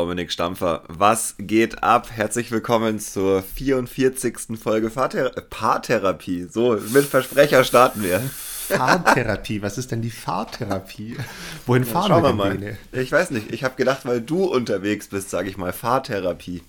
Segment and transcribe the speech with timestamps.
[0.00, 2.08] Dominik Stampfer, was geht ab?
[2.10, 4.58] Herzlich willkommen zur 44.
[4.58, 6.46] Folge Fahrthera Paartherapie.
[6.50, 8.18] So, mit Versprecher starten wir.
[8.20, 11.18] Fahrtherapie, was ist denn die Fahrtherapie?
[11.66, 12.54] Wohin Ja, fahren schauen wir wir mal.
[12.54, 12.78] Bene?
[12.92, 16.62] Ich weiß nicht, ich habe gedacht, weil du unterwegs bist, sage ich mal, Fahrtherapie.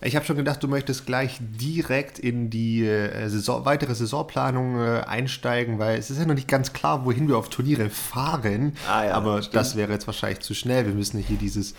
[0.00, 5.02] Ich habe schon gedacht, du möchtest gleich direkt in die äh, Saison, weitere Saisonplanung äh,
[5.06, 8.72] einsteigen, weil es ist ja noch nicht ganz klar, wohin wir auf Turniere fahren.
[8.88, 9.56] Ah ja, Aber stimmt.
[9.56, 10.86] das wäre jetzt wahrscheinlich zu schnell.
[10.86, 11.74] Wir müssen hier dieses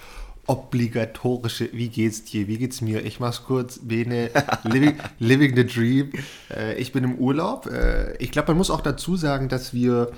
[0.51, 3.05] obligatorische, wie geht's dir, wie geht's mir?
[3.05, 4.29] Ich mach's kurz, Bene,
[4.63, 6.11] living, living the dream.
[6.53, 7.67] Äh, ich bin im Urlaub.
[7.67, 10.11] Äh, ich glaube, man muss auch dazu sagen, dass wir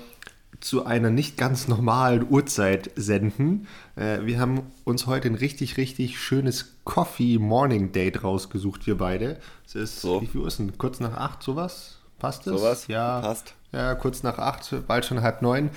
[0.60, 3.68] zu einer nicht ganz normalen Uhrzeit senden.
[3.96, 9.38] Äh, wir haben uns heute ein richtig, richtig schönes Coffee Morning Date rausgesucht, wir beide.
[9.66, 10.20] Es ist, So.
[10.20, 10.76] wie viel Uhr ist denn?
[10.78, 11.98] Kurz nach acht, sowas?
[12.18, 12.54] Passt das?
[12.60, 12.86] Sowas?
[12.88, 13.54] Ja, Passt.
[13.72, 15.70] Ja, kurz nach acht, bald schon halb neun.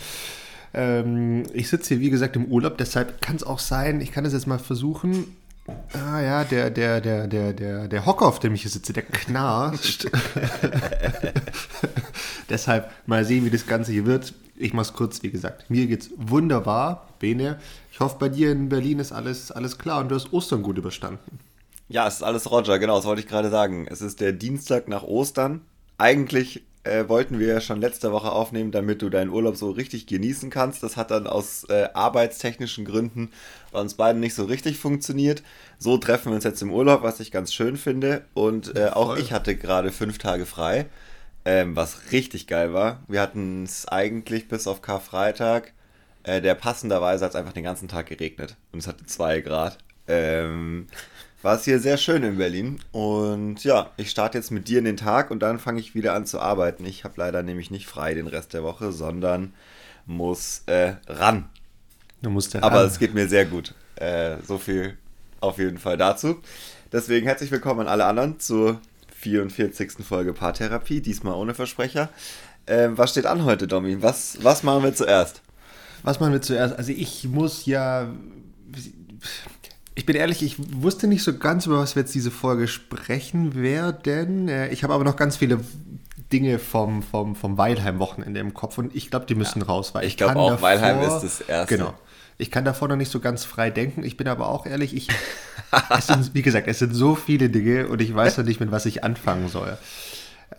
[0.78, 4.26] Ähm, ich sitze hier, wie gesagt, im Urlaub, deshalb kann es auch sein, ich kann
[4.26, 5.36] es jetzt mal versuchen.
[5.92, 9.04] Ah ja, der, der, der, der, der, der Hocker, auf dem ich hier sitze, der
[9.04, 10.08] knarzt.
[12.50, 14.36] Deshalb mal sehen, wie das Ganze hier wird.
[14.56, 15.70] Ich mach's kurz, wie gesagt.
[15.70, 17.60] Mir geht's wunderbar, Bene.
[17.92, 20.78] Ich hoffe, bei dir in Berlin ist alles, alles klar und du hast Ostern gut
[20.78, 21.40] überstanden.
[21.90, 23.88] Ja, es ist alles Roger, genau, das wollte ich gerade sagen.
[23.90, 25.62] Es ist der Dienstag nach Ostern.
[25.98, 30.08] Eigentlich äh, wollten wir ja schon letzte Woche aufnehmen, damit du deinen Urlaub so richtig
[30.08, 30.84] genießen kannst.
[30.84, 33.32] Das hat dann aus äh, arbeitstechnischen Gründen
[33.72, 35.44] bei uns beiden nicht so richtig funktioniert.
[35.78, 38.26] So treffen wir uns jetzt im Urlaub, was ich ganz schön finde.
[38.34, 39.20] Und äh, auch Voll.
[39.20, 40.88] ich hatte gerade fünf Tage frei,
[41.46, 43.04] ähm, was richtig geil war.
[43.08, 45.74] Wir hatten es eigentlich bis auf Karfreitag,
[46.24, 48.56] äh, der passenderweise hat es einfach den ganzen Tag geregnet.
[48.72, 49.78] Und es hatte zwei Grad.
[50.08, 50.88] Ähm,
[51.42, 52.80] war es hier sehr schön in Berlin.
[52.92, 56.14] Und ja, ich starte jetzt mit dir in den Tag und dann fange ich wieder
[56.14, 56.86] an zu arbeiten.
[56.86, 59.54] Ich habe leider nämlich nicht frei den Rest der Woche, sondern
[60.06, 61.50] muss äh, ran.
[62.22, 62.88] Du musst ja Aber ran.
[62.88, 63.76] es geht mir sehr gut.
[63.96, 64.98] Äh, so viel
[65.40, 66.42] auf jeden Fall dazu.
[66.92, 68.82] Deswegen herzlich willkommen an alle anderen zur
[69.16, 70.06] 44.
[70.06, 72.10] Folge Paartherapie, diesmal ohne Versprecher.
[72.66, 74.02] Ähm, was steht an heute, Domi?
[74.02, 75.42] Was, was machen wir zuerst?
[76.04, 76.76] Was machen wir zuerst?
[76.78, 78.08] Also ich muss ja.
[79.98, 83.56] Ich bin ehrlich, ich wusste nicht so ganz, über was wir jetzt diese Folge sprechen
[83.56, 84.48] werden.
[84.48, 85.60] Äh, Ich habe aber noch ganz viele
[86.32, 89.96] Dinge vom, vom, vom Weilheim-Wochenende im Kopf und ich glaube, die müssen raus.
[89.96, 91.78] Weil ich glaub kann auch, Weilheim ist das Erste.
[91.78, 91.94] Genau.
[92.38, 94.04] Ich kann davor noch nicht so ganz frei denken.
[94.04, 95.08] Ich bin aber auch ehrlich, ich,
[95.98, 98.70] es sind, wie gesagt, es sind so viele Dinge und ich weiß noch nicht, mit
[98.70, 99.80] was ich anfangen soll.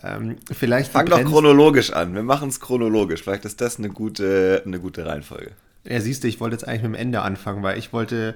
[0.02, 2.12] Ähm, vielleicht Fang doch chronologisch an.
[2.12, 3.22] Wir machen es chronologisch.
[3.22, 5.52] Vielleicht ist das eine gute, eine gute Reihenfolge.
[5.84, 8.34] Ja, siehst du, ich wollte jetzt eigentlich mit dem Ende anfangen, weil ich wollte,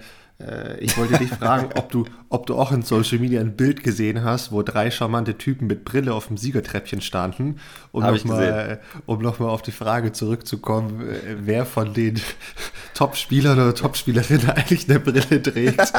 [0.81, 4.25] ich wollte dich fragen, ob du, ob du auch in Social Media ein Bild gesehen
[4.25, 7.61] hast, wo drei charmante Typen mit Brille auf dem Siegertreppchen standen,
[7.93, 12.21] um nochmal um noch mal auf die Frage zurückzukommen, äh, wer von den
[12.95, 15.93] Top-Spielern oder Top-Spielerinnen eigentlich eine Brille trägt.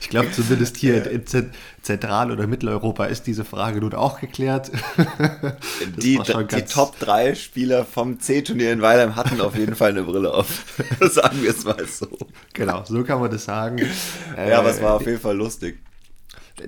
[0.00, 4.70] ich glaube, zumindest hier in Zent Zentral- oder Mitteleuropa ist diese Frage nun auch geklärt.
[5.96, 10.02] Die, war die Top 3 Spieler vom C-Turnier in Weilheim hatten auf jeden Fall eine
[10.04, 10.64] Brille auf.
[11.00, 12.06] Sagen wir es mal so.
[12.52, 13.78] Genau, so kann man das sagen.
[14.36, 15.78] Ja, aber es war Äh, auf jeden Fall lustig.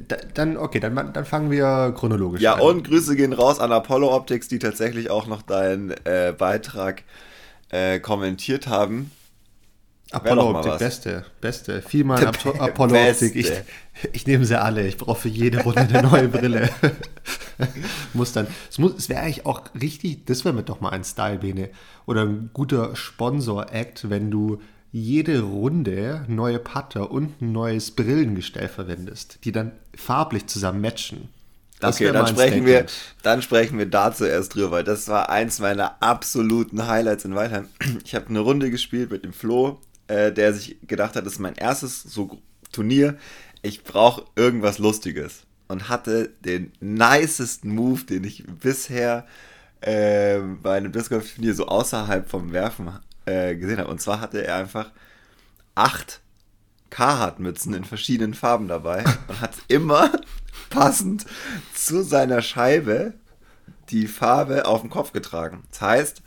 [0.08, 2.60] Da- Dann, okay, dann, dann fangen wir chronologisch Ja, an.
[2.62, 7.02] und Grüße gehen raus an Apollo Optics, die tatsächlich auch noch deinen äh, Beitrag
[7.70, 9.10] äh, kommentiert haben.
[10.14, 10.78] Wär doch Apollo mal Optik, was.
[10.78, 11.82] beste, beste.
[11.82, 13.34] Vielmal Der Apo be- Apollo Optik.
[13.36, 13.50] Ich,
[14.12, 14.86] ich nehme sie alle.
[14.86, 16.70] Ich brauche für jede Runde eine neue Brille.
[18.12, 21.04] muss dann, es, muss- es wäre eigentlich auch richtig, das wäre mir doch mal ein
[21.04, 21.70] Style, Bene.
[22.06, 24.60] Oder ein guter Sponsor-Act, wenn du
[24.92, 31.28] jede Runde neue Putter und ein neues Brillengestell verwendest, die dann farblich zusammen matchen.
[31.81, 32.87] Das okay, dann sprechen, wir,
[33.22, 37.67] dann sprechen wir dazu erst drüber, weil das war eins meiner absoluten Highlights in Weilheim.
[38.05, 41.39] Ich habe eine Runde gespielt mit dem Flo, äh, der sich gedacht hat, das ist
[41.39, 42.41] mein erstes so
[42.73, 43.17] Turnier.
[43.62, 45.43] Ich brauche irgendwas Lustiges.
[45.67, 49.27] Und hatte den nicesten Move, den ich bisher
[49.81, 52.91] äh, bei einem Disc Golf Turnier so außerhalb vom Werfen
[53.25, 53.91] äh, gesehen habe.
[53.91, 54.91] Und zwar hatte er einfach
[55.75, 56.21] acht
[56.91, 60.11] Carhartt-Mützen in verschiedenen Farben dabei und hat immer
[60.71, 61.25] passend
[61.75, 63.15] zu seiner Scheibe
[63.91, 65.65] die Farbe auf den Kopf getragen.
[65.71, 66.23] Das heißt,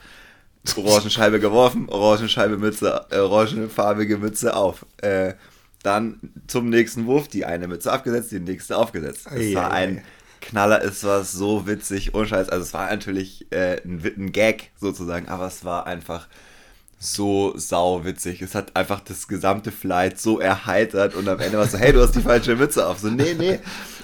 [0.75, 4.85] Orangenscheibe geworfen, Orangenscheibe Mütze, äh, orangefarbige Mütze auf.
[5.01, 5.35] Äh,
[5.83, 9.29] dann zum nächsten Wurf die eine Mütze abgesetzt, die nächste aufgesetzt.
[9.31, 10.03] Es war Ei, ei, ein ei.
[10.41, 12.49] Knaller, es war so witzig, ohne Scheiß.
[12.49, 16.27] Also es war natürlich äh, ein, ein Gag sozusagen, aber es war einfach
[16.99, 18.41] so sau witzig.
[18.41, 21.93] Es hat einfach das gesamte Flight so erheitert und am Ende war es so, hey,
[21.93, 22.97] du hast die falsche Mütze auf.
[22.99, 23.59] So, nee, nee,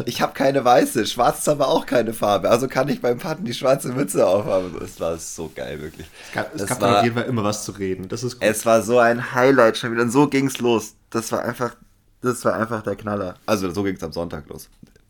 [0.06, 1.06] ich habe keine weiße.
[1.08, 2.50] Schwarz ist aber auch keine Farbe.
[2.52, 4.80] Also kann ich beim Patten die schwarze Mütze aufhaben.
[4.84, 6.06] Es war so geil, wirklich.
[6.28, 8.08] Es gab, es Das gab war- auf jeden Fall immer was zu reden.
[8.10, 8.44] Das ist gut.
[8.48, 10.94] Es war so ein Highlight schon wieder und so ging's los.
[11.10, 11.76] Das war einfach
[12.22, 13.36] das war einfach der Knaller.
[13.46, 14.70] Also so ging es am Sonntag los.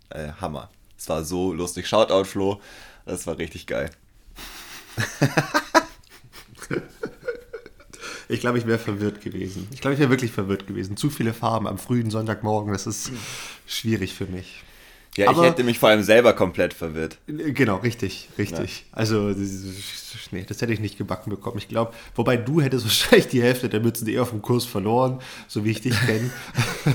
[0.10, 0.70] Äh, Hammer.
[0.98, 1.88] Es war so lustig.
[1.88, 2.60] Shoutout Flo.
[3.06, 3.90] Das war richtig geil.
[8.34, 9.68] ich glaube, ich wäre verwirrt gewesen.
[9.72, 10.98] Ich glaube, ich wäre wirklich verwirrt gewesen.
[10.98, 13.12] Zu viele Farben am frühen Sonntagmorgen, das ist
[13.66, 14.64] schwierig für mich.
[15.16, 17.20] Ja, Aber, ich hätte mich vor allem selber komplett verwirrt.
[17.28, 18.86] Genau, richtig, richtig.
[18.90, 18.98] Ja.
[18.98, 19.34] Also,
[20.32, 21.60] nee, das hätte ich nicht gebacken bekommen.
[21.60, 25.20] Ich glaube, wobei du hättest wahrscheinlich die Hälfte der Mützen eher auf dem Kurs verloren,
[25.48, 26.32] so wie ich dich kenne.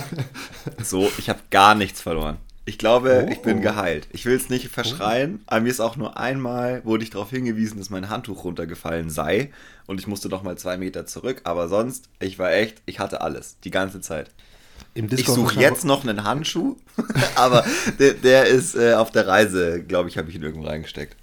[0.82, 2.38] so, ich habe gar nichts verloren.
[2.68, 3.32] Ich glaube, oh.
[3.32, 4.08] ich bin geheilt.
[4.12, 5.44] Ich will es nicht verschreien, oh.
[5.46, 9.50] aber mir ist auch nur einmal, wurde ich darauf hingewiesen, dass mein Handtuch runtergefallen sei
[9.86, 13.22] und ich musste noch mal zwei Meter zurück, aber sonst, ich war echt, ich hatte
[13.22, 14.30] alles, die ganze Zeit
[14.94, 16.76] ich suche jetzt noch einen Handschuh,
[17.36, 17.64] aber
[17.98, 21.16] der, der ist äh, auf der Reise, glaube ich, habe ich ihn irgendwo reingesteckt.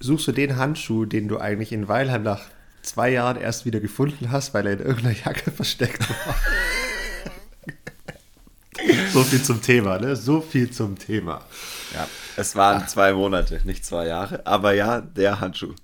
[0.00, 2.42] Suchst du den Handschuh, den du eigentlich in Weilheim nach
[2.82, 6.34] zwei Jahren erst wieder gefunden hast, weil er in irgendeiner Jacke versteckt war?
[9.12, 10.16] so viel zum Thema, ne?
[10.16, 11.40] So viel zum Thema.
[11.94, 12.06] Ja,
[12.36, 12.88] es waren Ach.
[12.88, 15.74] zwei Monate, nicht zwei Jahre, aber ja, der Handschuh.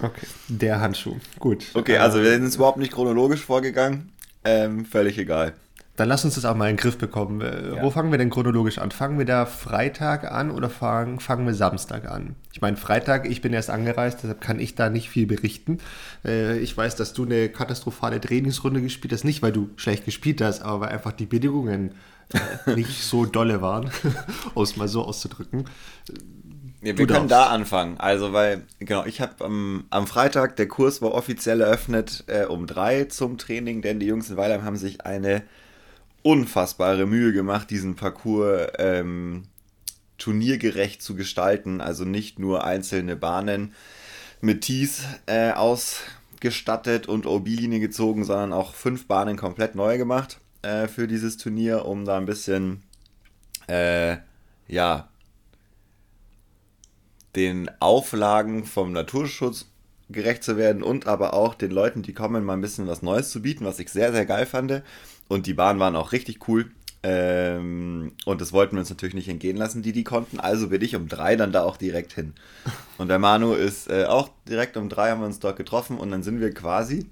[0.00, 1.16] Okay, der Handschuh.
[1.38, 1.66] Gut.
[1.74, 4.12] Okay, also wir sind jetzt überhaupt nicht chronologisch vorgegangen.
[4.44, 5.54] Ähm, völlig egal.
[5.96, 7.42] Dann lass uns das auch mal in den Griff bekommen.
[7.42, 7.82] Äh, ja.
[7.82, 8.90] Wo fangen wir denn chronologisch an?
[8.90, 12.34] Fangen wir da Freitag an oder fangen, fangen wir Samstag an?
[12.52, 15.78] Ich meine, Freitag, ich bin erst angereist, deshalb kann ich da nicht viel berichten.
[16.24, 19.24] Äh, ich weiß, dass du eine katastrophale Trainingsrunde gespielt hast.
[19.24, 21.94] Nicht, weil du schlecht gespielt hast, aber weil einfach die Bedingungen
[22.66, 23.90] nicht so dolle waren,
[24.54, 25.64] um es mal so auszudrücken.
[26.80, 27.48] Ja, wir du können darfst.
[27.48, 27.98] da anfangen.
[27.98, 32.66] Also, weil, genau, ich habe ähm, am Freitag, der Kurs war offiziell eröffnet äh, um
[32.66, 35.42] drei zum Training, denn die Jungs in Weilheim haben sich eine
[36.22, 39.44] unfassbare Mühe gemacht, diesen Parcours ähm,
[40.18, 41.80] turniergerecht zu gestalten.
[41.80, 43.74] Also nicht nur einzelne Bahnen
[44.40, 50.88] mit Tees äh, ausgestattet und OB-Linie gezogen, sondern auch fünf Bahnen komplett neu gemacht äh,
[50.88, 52.82] für dieses Turnier, um da ein bisschen,
[53.68, 54.16] äh,
[54.68, 55.08] ja,
[57.36, 59.66] den Auflagen vom Naturschutz
[60.08, 63.30] gerecht zu werden und aber auch den Leuten, die kommen, mal ein bisschen was Neues
[63.30, 64.82] zu bieten, was ich sehr, sehr geil fand.
[65.28, 66.70] Und die Bahnen waren auch richtig cool.
[67.04, 70.38] Ähm, und das wollten wir uns natürlich nicht entgehen lassen, die die konnten.
[70.38, 72.34] Also bin ich um drei dann da auch direkt hin.
[72.98, 76.10] Und der Manu ist äh, auch direkt um drei haben wir uns dort getroffen und
[76.10, 77.06] dann sind wir quasi,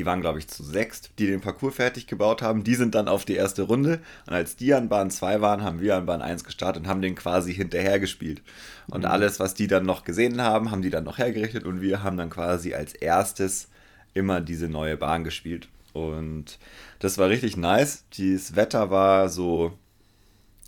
[0.00, 2.64] die waren glaube ich zu sechst, die den Parcours fertig gebaut haben.
[2.64, 5.82] Die sind dann auf die erste Runde und als die an Bahn 2 waren, haben
[5.82, 8.40] wir an Bahn 1 gestartet und haben den quasi hinterher gespielt.
[8.88, 9.10] Und mhm.
[9.10, 12.16] alles, was die dann noch gesehen haben, haben die dann noch hergerichtet und wir haben
[12.16, 13.68] dann quasi als erstes
[14.14, 15.68] immer diese neue Bahn gespielt.
[15.92, 16.58] Und
[16.98, 18.04] das war richtig nice.
[18.16, 19.76] Das Wetter war so.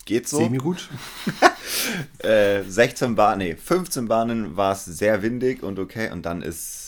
[0.05, 0.37] Geht so.
[0.37, 0.91] Semi gut.
[2.19, 6.11] äh, 16 Bahnen, nee, 15 Bahnen war es sehr windig und okay.
[6.11, 6.82] Und dann ist,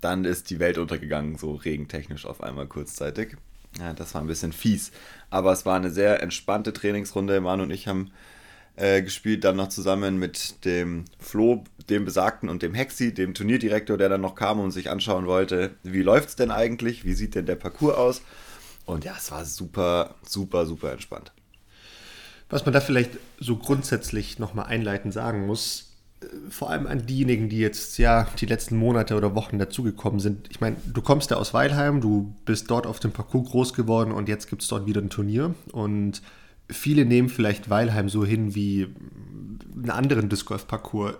[0.00, 3.36] dann ist die Welt untergegangen, so regentechnisch auf einmal kurzzeitig.
[3.78, 4.90] Ja, das war ein bisschen fies.
[5.30, 7.40] Aber es war eine sehr entspannte Trainingsrunde.
[7.40, 8.10] Manu und ich haben
[8.76, 13.96] äh, gespielt, dann noch zusammen mit dem Flo, dem Besagten und dem Hexi, dem Turnierdirektor,
[13.96, 17.34] der dann noch kam und sich anschauen wollte, wie läuft es denn eigentlich, wie sieht
[17.34, 18.22] denn der Parcours aus.
[18.84, 21.32] Und ja, es war super, super, super entspannt.
[22.48, 25.95] Was man da vielleicht so grundsätzlich nochmal einleitend sagen muss,
[26.50, 30.48] vor allem an diejenigen, die jetzt ja die letzten Monate oder Wochen dazugekommen sind.
[30.50, 34.12] Ich meine, du kommst ja aus Weilheim, du bist dort auf dem Parcours groß geworden
[34.12, 35.54] und jetzt gibt es dort wieder ein Turnier.
[35.72, 36.22] Und
[36.70, 38.88] viele nehmen vielleicht Weilheim so hin wie
[39.74, 41.14] einen anderen Disc Golf Parcours.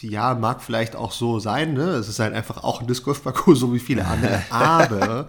[0.00, 1.90] Ja, mag vielleicht auch so sein, ne?
[1.92, 4.42] Es ist halt einfach auch ein Disc Golf Parcours, so wie viele andere.
[4.50, 5.28] Aber,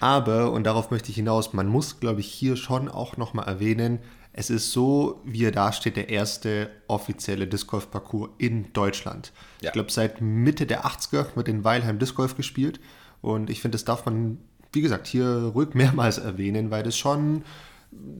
[0.00, 4.00] aber, und darauf möchte ich hinaus, man muss, glaube ich, hier schon auch nochmal erwähnen,
[4.36, 9.32] es ist so, wie er da steht, der erste offizielle Disc Golf Parcours in Deutschland.
[9.60, 9.68] Ja.
[9.68, 12.80] Ich glaube, seit Mitte der 80er wird in Weilheim Disc Golf gespielt.
[13.22, 14.38] Und ich finde, das darf man,
[14.72, 17.44] wie gesagt, hier ruhig mehrmals erwähnen, weil das schon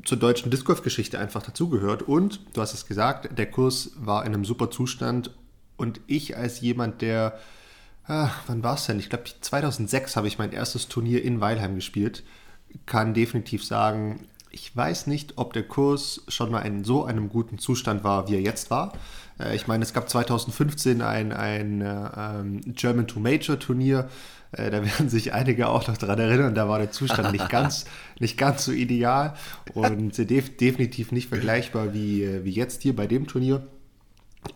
[0.05, 2.03] zur deutschen Disc Golf Geschichte einfach dazugehört.
[2.03, 5.33] Und du hast es gesagt, der Kurs war in einem super Zustand.
[5.77, 7.41] Und ich als jemand, der,
[8.07, 9.01] ah, wann war es denn?
[9.01, 12.23] Ich glaube, 2006 habe ich mein erstes Turnier in Weilheim gespielt.
[12.87, 17.59] Kann definitiv sagen, ich weiß nicht, ob der Kurs schon mal in so einem guten
[17.59, 18.93] Zustand war, wie er jetzt war.
[19.41, 24.09] Äh, ich meine, es gab 2015 ein, ein äh, German to Major Turnier.
[24.53, 27.85] Äh, da werden sich einige auch noch daran erinnern, da war der Zustand nicht ganz,
[28.21, 29.35] nicht ganz so ideal
[29.75, 33.67] und def definitiv nicht vergleichbar wie, wie jetzt hier bei dem Turnier.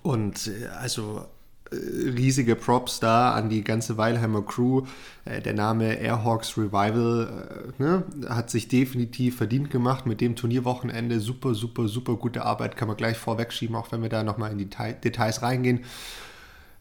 [0.02, 0.50] Und
[0.80, 1.26] also
[1.72, 4.82] riesige Props da an die ganze Weilheimer Crew.
[5.24, 11.20] Äh, der Name Airhawks Revival äh, ne, hat sich definitiv verdient gemacht mit dem Turnierwochenende.
[11.20, 14.58] Super, super, super gute Arbeit, kann man gleich vorwegschieben, auch wenn wir da nochmal in
[14.58, 15.80] die Details reingehen.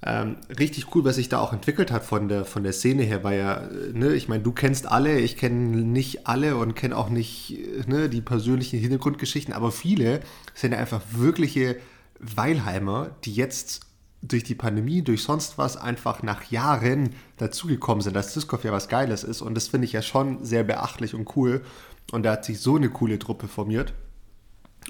[0.05, 3.23] Ähm, richtig cool, was sich da auch entwickelt hat von der, von der Szene her,
[3.23, 3.63] weil ja,
[3.93, 8.07] ne, ich meine, du kennst alle, ich kenne nicht alle und kenne auch nicht ne,
[8.07, 10.19] die persönlichen Hintergrundgeschichten, aber viele
[10.53, 11.77] sind einfach wirkliche
[12.19, 13.87] Weilheimer, die jetzt
[14.21, 18.89] durch die Pandemie, durch sonst was einfach nach Jahren dazugekommen sind, dass Discord ja was
[18.89, 21.63] Geiles ist und das finde ich ja schon sehr beachtlich und cool
[22.11, 23.93] und da hat sich so eine coole Truppe formiert.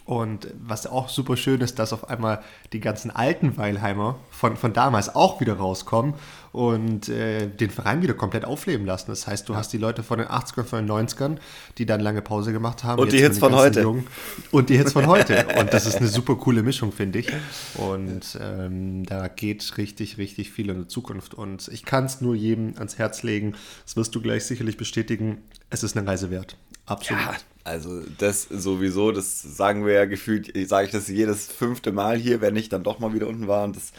[0.05, 4.73] Und was auch super schön ist, dass auf einmal die ganzen alten Weilheimer von, von
[4.73, 6.13] damals auch wieder rauskommen
[6.53, 9.11] und äh, den Verein wieder komplett aufleben lassen.
[9.11, 11.37] Das heißt, du hast die Leute von den 80ern, von den 90ern,
[11.77, 12.99] die dann lange Pause gemacht haben.
[12.99, 13.81] Und die Hits von heute.
[13.81, 14.07] Jungen,
[14.51, 15.45] und die Hits von heute.
[15.59, 17.31] Und das ist eine super coole Mischung, finde ich.
[17.75, 21.33] Und ähm, da geht richtig, richtig viel in der Zukunft.
[21.33, 23.55] Und ich kann es nur jedem ans Herz legen.
[23.85, 25.43] Das wirst du gleich sicherlich bestätigen.
[25.69, 26.55] Es ist eine Reise wert.
[26.85, 27.21] Absolut.
[27.21, 27.35] Ja,
[27.67, 32.41] also das sowieso, das sagen wir ja gefühlt, sage ich das jedes fünfte Mal hier,
[32.41, 33.91] wenn ich dann doch mal wieder unten war und das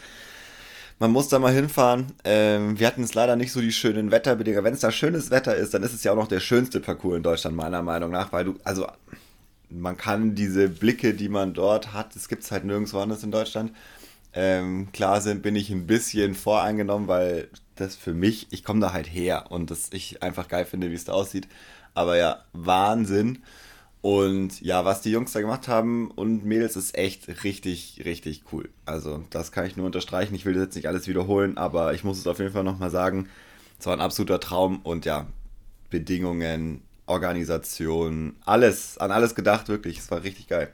[0.99, 2.07] man muss da mal hinfahren.
[2.25, 4.65] Ähm, wir hatten es leider nicht so die schönen Wetterbedingungen.
[4.65, 7.15] Wenn es da schönes Wetter ist, dann ist es ja auch noch der schönste Parcours
[7.15, 8.85] in Deutschland, meiner Meinung nach, weil du, also
[9.69, 13.31] man kann diese Blicke, die man dort hat, das gibt es halt nirgendwo anders in
[13.31, 13.71] Deutschland.
[14.33, 18.91] Ähm, klar sind, bin ich ein bisschen voreingenommen, weil das für mich, ich komme da
[18.91, 21.47] halt her und das ich einfach geil finde, wie es da aussieht.
[21.93, 23.39] Aber ja, Wahnsinn.
[24.01, 28.69] Und ja, was die Jungs da gemacht haben und Mädels ist echt richtig, richtig cool.
[28.85, 30.33] Also, das kann ich nur unterstreichen.
[30.35, 33.27] Ich will jetzt nicht alles wiederholen, aber ich muss es auf jeden Fall nochmal sagen.
[33.77, 35.27] Es war ein absoluter Traum und ja,
[35.89, 39.97] Bedingungen, Organisation, alles, an alles gedacht, wirklich.
[39.99, 40.71] Es war richtig geil.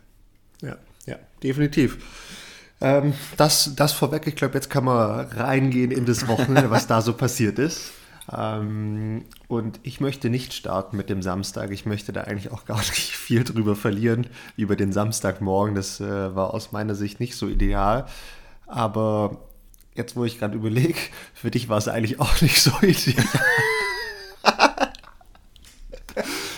[0.61, 1.97] Ja, ja, definitiv.
[2.81, 7.01] Ähm, das, das vorweg, ich glaube, jetzt kann man reingehen in das Wochenende, was da
[7.01, 7.91] so passiert ist.
[8.31, 11.71] Ähm, und ich möchte nicht starten mit dem Samstag.
[11.71, 14.27] Ich möchte da eigentlich auch gar nicht viel drüber verlieren,
[14.57, 15.75] über den Samstagmorgen.
[15.75, 18.07] Das äh, war aus meiner Sicht nicht so ideal.
[18.65, 19.49] Aber
[19.93, 20.99] jetzt, wo ich gerade überlege,
[21.33, 23.25] für dich war es eigentlich auch nicht so ideal.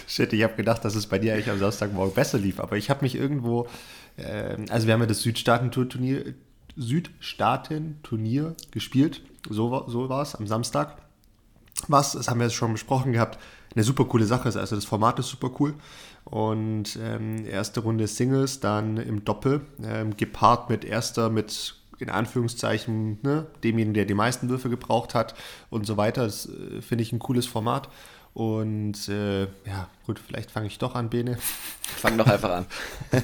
[0.07, 2.59] Shit, ich habe gedacht, dass es bei dir eigentlich am Samstagmorgen besser lief.
[2.59, 3.67] Aber ich habe mich irgendwo,
[4.15, 6.33] äh, also wir haben ja das Südstaaten-Turnier
[6.79, 7.99] Südstaaten
[8.71, 9.21] gespielt.
[9.49, 10.97] So, so war es am Samstag
[11.87, 13.37] was, das haben wir jetzt schon besprochen gehabt,
[13.75, 14.57] eine super coole Sache ist.
[14.57, 15.75] Also das Format ist super cool.
[16.25, 23.19] Und ähm, erste Runde Singles, dann im Doppel, ähm, gepaart mit erster, mit in Anführungszeichen
[23.23, 25.35] ne, demjenigen, der die meisten Würfe gebraucht hat
[25.69, 26.25] und so weiter.
[26.25, 27.89] Das äh, finde ich ein cooles Format.
[28.33, 31.37] Und äh, ja, gut, vielleicht fange ich doch an, Bene.
[31.81, 32.65] Fang doch einfach an.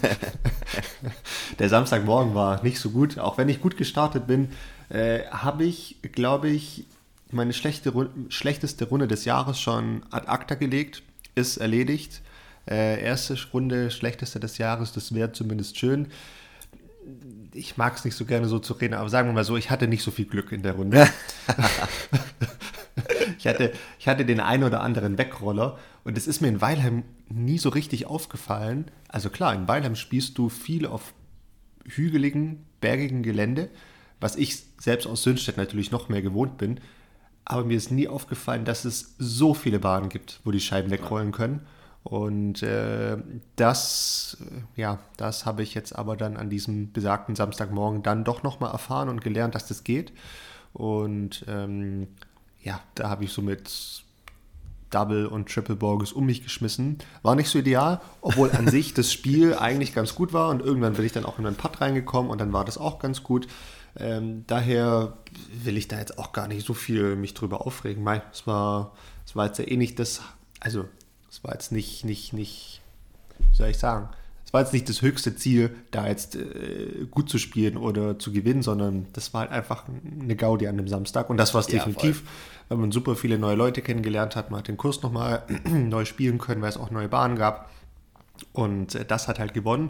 [1.60, 3.20] der Samstagmorgen war nicht so gut.
[3.20, 4.50] Auch wenn ich gut gestartet bin,
[4.90, 6.88] äh, habe ich, glaube ich,
[7.34, 11.04] meine schlechte, schlechteste Runde des Jahres schon ad acta gelegt,
[11.36, 12.22] ist erledigt.
[12.66, 16.08] Äh, erste Runde, schlechteste des Jahres, das wäre zumindest schön.
[17.54, 19.70] Ich mag es nicht so gerne so zu reden, aber sagen wir mal so, ich
[19.70, 21.10] hatte nicht so viel Glück in der Runde.
[23.38, 27.04] ich, hatte, ich hatte den einen oder anderen Wegroller und es ist mir in Weilheim
[27.28, 28.86] nie so richtig aufgefallen.
[29.10, 31.14] Also klar, in Weilheim spielst du viel auf
[31.86, 33.70] hügeligen, bergigen Gelände,
[34.22, 36.80] was ich selbst aus Sünstedt natürlich noch mehr gewohnt bin
[37.46, 41.32] aber mir ist nie aufgefallen, dass es so viele Bahnen gibt, wo die Scheiben wegrollen
[41.32, 41.66] können.
[42.04, 43.18] Und äh,
[43.56, 48.44] das, äh, ja, das habe ich jetzt aber dann an diesem besagten Samstagmorgen dann doch
[48.44, 50.12] nochmal erfahren und gelernt, dass das geht.
[50.74, 52.08] Und ähm,
[52.62, 54.04] ja, da habe ich so mit
[54.90, 57.00] Double und Triple Borges um mich geschmissen.
[57.22, 60.94] War nicht so ideal, obwohl an sich das Spiel eigentlich ganz gut war und irgendwann
[60.94, 63.48] bin ich dann auch in einen Putt reingekommen und dann war das auch ganz gut.
[63.98, 65.18] Ähm, daher
[65.64, 68.04] will ich da jetzt auch gar nicht so viel mich drüber aufregen.
[68.04, 68.94] Mei, es war,
[69.26, 70.22] es war jetzt ja eh nicht das,
[70.60, 70.86] also
[71.30, 72.82] es war jetzt nicht, nicht, nicht,
[73.38, 74.10] wie soll ich sagen,
[74.46, 78.32] es war jetzt nicht das höchste Ziel, da jetzt äh, gut zu spielen oder zu
[78.32, 79.86] gewinnen, sondern das war halt einfach
[80.20, 82.28] eine Gaudi an dem Samstag und das war es ja, definitiv, voll.
[82.70, 86.38] weil man super viele neue Leute kennengelernt hat, man hat den Kurs nochmal neu spielen
[86.38, 87.70] können, weil es auch neue Bahnen gab
[88.54, 89.90] und äh, das hat halt gewonnen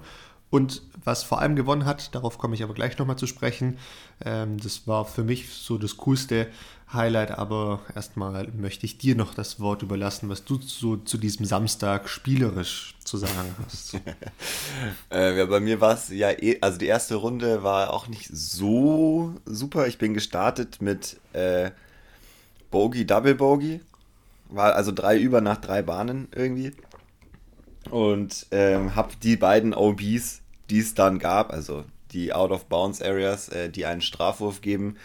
[0.53, 3.79] und was vor allem gewonnen hat, darauf komme ich aber gleich nochmal zu sprechen,
[4.23, 6.45] ähm, das war für mich so das coolste
[6.93, 11.47] Highlight, aber erstmal möchte ich dir noch das Wort überlassen, was du so zu diesem
[11.47, 13.95] Samstag spielerisch zu sagen hast.
[15.11, 18.29] äh, ja, bei mir war es ja, eh, also die erste Runde war auch nicht
[18.31, 19.87] so super.
[19.87, 21.71] Ich bin gestartet mit äh,
[22.69, 23.81] Bogey, Double Bogey.
[24.49, 26.73] War also drei über nach drei Bahnen irgendwie.
[27.89, 33.85] Und ähm, habe die beiden OBs die es dann gab, also die Out-of-Bounds-Areas, äh, die
[33.85, 34.95] einen Strafwurf geben,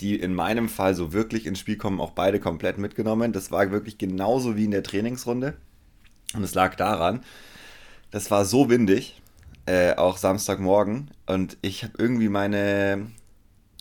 [0.00, 3.32] die in meinem Fall so wirklich ins Spiel kommen, auch beide komplett mitgenommen.
[3.32, 5.54] Das war wirklich genauso wie in der Trainingsrunde.
[6.34, 7.24] Und es lag daran,
[8.10, 9.20] das war so windig,
[9.66, 11.10] äh, auch Samstagmorgen.
[11.26, 13.08] Und ich habe irgendwie meine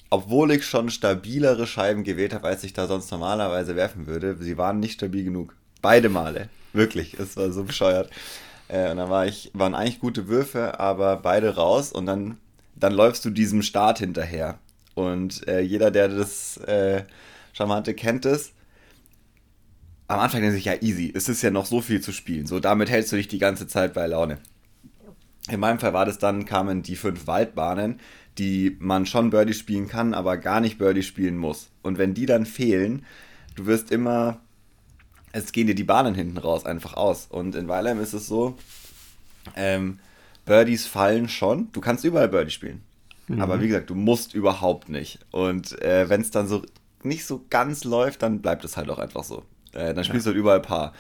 [0.10, 4.38] obwohl ich schon stabilere Scheiben gewählt habe, als ich da sonst normalerweise werfen würde.
[4.40, 5.56] Sie waren nicht stabil genug.
[5.82, 6.50] Beide Male.
[6.74, 7.16] Wirklich.
[7.16, 8.10] Es war so bescheuert.
[8.68, 12.38] Äh, und dann war ich, waren eigentlich gute Würfe, aber beide raus und dann,
[12.76, 14.60] dann läufst du diesem Start hinterher.
[14.96, 17.04] Und äh, jeder, der das äh,
[17.54, 18.54] Charmante kennt es.
[20.08, 22.48] Am Anfang denkt sich, ja, easy, es ist ja noch so viel zu spielen.
[22.48, 24.38] So, damit hältst du dich die ganze Zeit bei Laune.
[25.50, 28.00] In meinem Fall war das dann, kamen die fünf Waldbahnen,
[28.38, 31.70] die man schon Birdie spielen kann, aber gar nicht Birdie spielen muss.
[31.82, 33.06] Und wenn die dann fehlen,
[33.56, 34.40] du wirst immer,
[35.38, 37.28] es gehen dir die Bahnen hinten raus einfach aus.
[37.30, 38.58] Und in Weilheim ist es so,
[39.56, 40.00] ähm,
[40.46, 42.84] Birdies fallen schon, du kannst überall Birdie spielen.
[43.28, 43.42] Mhm.
[43.42, 45.20] Aber wie gesagt, du musst überhaupt nicht.
[45.32, 46.64] Und äh, wenn es dann so
[47.04, 49.44] nicht so ganz läuft, dann bleibt es halt auch einfach so.
[49.74, 50.32] Äh, dann spielst ja.
[50.32, 50.94] du halt überall Paar.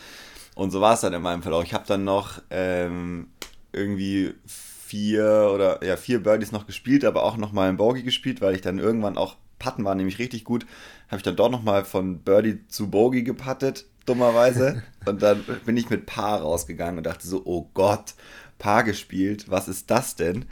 [0.56, 1.64] Und so war es dann in meinem Fall auch.
[1.64, 3.28] Ich habe dann noch ähm,
[3.72, 8.42] irgendwie vier oder ja vier Birdies noch gespielt, aber auch noch mal ein Bogey gespielt,
[8.42, 10.66] weil ich dann irgendwann auch Patten war nämlich richtig gut.
[11.08, 14.84] Habe ich dann dort noch mal von Birdie zu Bogey gepattet, dummerweise.
[15.06, 18.16] und dann bin ich mit Paar rausgegangen und dachte so, oh Gott,
[18.58, 20.46] Paar gespielt, was ist das denn?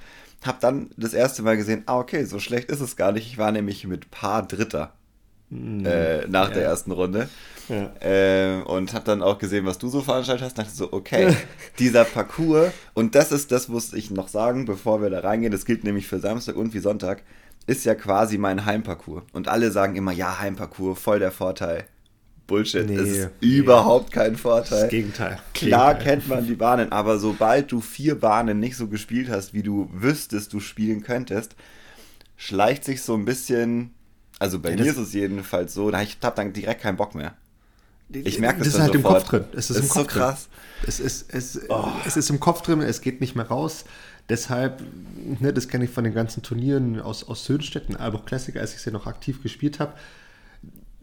[0.46, 3.26] Hab dann das erste Mal gesehen, ah okay, so schlecht ist es gar nicht.
[3.26, 4.94] Ich war nämlich mit Paar Dritter
[5.50, 6.54] mm, äh, nach ja.
[6.54, 7.30] der ersten Runde.
[7.68, 7.92] Ja.
[8.00, 10.58] Äh, und habe dann auch gesehen, was du so veranstaltet hast.
[10.60, 11.36] dachte so, okay,
[11.80, 15.66] dieser Parcours, und das ist, das muss ich noch sagen, bevor wir da reingehen, das
[15.66, 17.24] gilt nämlich für Samstag und wie Sonntag,
[17.66, 19.24] ist ja quasi mein Heimparcours.
[19.34, 21.86] Und alle sagen immer, ja, Heimparcours, voll der Vorteil.
[22.48, 23.48] Bullshit, nee, es ist nee.
[23.48, 24.82] überhaupt kein Vorteil.
[24.82, 25.40] Das Gegenteil.
[25.54, 26.18] Klar Gegenteil.
[26.18, 29.90] kennt man die Bahnen, aber sobald du vier Bahnen nicht so gespielt hast, wie du
[29.92, 31.56] wüsstest, du spielen könntest,
[32.38, 33.92] schleicht sich so ein bisschen,
[34.38, 37.34] also bei ja, mir ist es jedenfalls so, ich habe dann direkt keinen Bock mehr.
[38.10, 39.16] Ich merke das, das ist halt sofort.
[39.16, 39.46] im Kopf drin.
[39.54, 40.48] Es ist, ist im Kopf so krass.
[40.48, 40.86] Drin.
[40.88, 41.88] Es ist, es, oh.
[42.06, 43.86] es ist im Kopf drin, es geht nicht mehr raus.
[44.30, 44.84] Deshalb,
[45.40, 48.76] ne, das kenne ich von den ganzen Turnieren aus, aus Söhnstetten, aber auch Klassiker, als
[48.76, 49.94] ich sie noch aktiv gespielt habe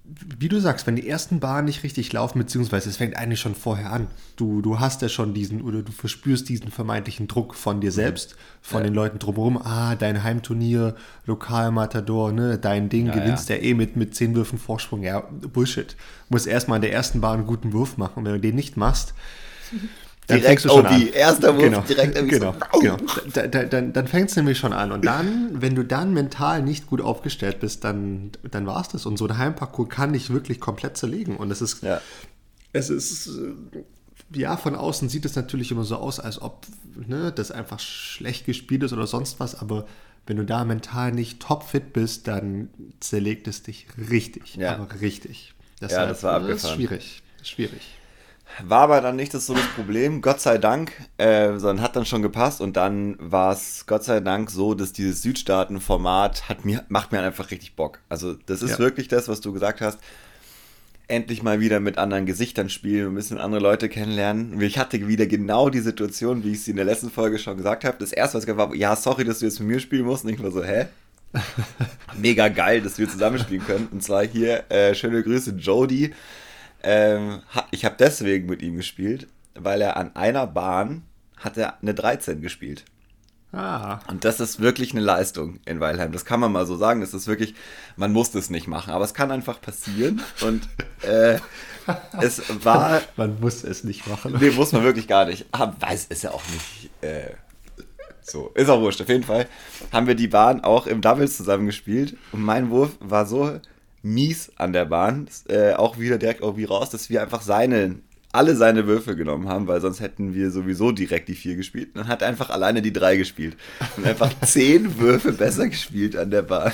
[0.04, 3.54] wie du sagst, wenn die ersten Bahnen nicht richtig laufen, beziehungsweise es fängt eigentlich schon
[3.54, 4.08] vorher an.
[4.34, 8.34] Du, du hast ja schon diesen, oder du verspürst diesen vermeintlichen Druck von dir selbst,
[8.60, 8.84] von ja.
[8.84, 9.58] den Leuten drumherum.
[9.58, 13.56] Ah, dein Heimturnier, Lokalmatador, ne, dein Ding, ja, gewinnst ja.
[13.56, 15.04] eh mit, mit zehn Würfen Vorsprung.
[15.04, 15.92] Ja, Bullshit.
[15.92, 18.20] Du musst erstmal in der ersten Bahn einen guten Wurf machen.
[18.20, 19.14] Und wenn du den nicht machst,
[20.30, 21.08] direkt OB, an.
[21.08, 22.80] erster Wurf, genau, direkt genau, so.
[22.80, 22.96] genau.
[23.32, 24.92] Da, da, dann, dann fängt es nämlich schon an.
[24.92, 29.06] Und dann, wenn du dann mental nicht gut aufgestellt bist, dann, dann war es das.
[29.06, 31.36] Und so ein Heimparcours kann dich wirklich komplett zerlegen.
[31.36, 32.00] Und es ist, ja.
[32.72, 37.32] es ist, äh, ja, von außen sieht es natürlich immer so aus, als ob ne,
[37.32, 39.60] das einfach schlecht gespielt ist oder sonst was.
[39.60, 39.86] Aber
[40.26, 44.56] wenn du da mental nicht topfit bist, dann zerlegt es dich richtig.
[44.56, 44.76] Ja.
[44.76, 45.54] Aber richtig.
[45.80, 46.54] Deshalb, ja, das war abgefahren.
[46.54, 47.22] Das ist schwierig.
[47.42, 47.82] Schwierig.
[48.62, 52.04] War aber dann nicht das so das Problem, Gott sei Dank, äh, sondern hat dann
[52.04, 56.84] schon gepasst und dann war es Gott sei Dank so, dass dieses Südstaaten-Format hat mir,
[56.88, 58.00] macht mir einfach richtig Bock.
[58.08, 58.78] Also das ist ja.
[58.78, 59.98] wirklich das, was du gesagt hast.
[61.08, 64.60] Endlich mal wieder mit anderen Gesichtern spielen, ein bisschen andere Leute kennenlernen.
[64.60, 67.84] Ich hatte wieder genau die Situation, wie ich sie in der letzten Folge schon gesagt
[67.84, 67.96] habe.
[67.98, 70.24] Das erste, was ich war, ja, sorry, dass du jetzt mit mir spielen musst.
[70.24, 70.86] Und ich war so, hä?
[72.16, 73.88] Mega geil, dass wir zusammen spielen können.
[73.90, 76.12] Und zwar hier, äh, schöne Grüße, Jody
[76.82, 81.02] ähm, ich habe deswegen mit ihm gespielt, weil er an einer Bahn
[81.36, 82.84] hat er eine 13 gespielt.
[83.52, 84.00] Ah.
[84.08, 86.10] Und das ist wirklich eine Leistung in Weilheim.
[86.12, 87.02] Das kann man mal so sagen.
[87.02, 87.54] Das ist wirklich,
[87.96, 90.22] man muss das nicht machen, aber es kann einfach passieren.
[90.40, 90.66] Und
[91.02, 91.38] äh,
[92.20, 93.02] es war.
[93.16, 94.36] Man muss es nicht machen.
[94.40, 95.46] Nee, muss man wirklich gar nicht.
[95.52, 96.90] Aber weiß ist ja auch nicht.
[97.02, 97.34] Äh,
[98.22, 99.02] so, ist auch wurscht.
[99.02, 99.46] Auf jeden Fall
[99.92, 102.16] haben wir die Bahn auch im Doubles zusammengespielt.
[102.32, 103.60] Und mein Wurf war so
[104.02, 107.96] mies an der Bahn, äh, auch wieder direkt irgendwie raus, dass wir einfach seine,
[108.32, 111.90] alle seine Würfe genommen haben, weil sonst hätten wir sowieso direkt die vier gespielt.
[111.94, 113.56] Und dann hat einfach alleine die drei gespielt.
[113.96, 116.72] Und einfach zehn Würfe besser gespielt an der Bahn.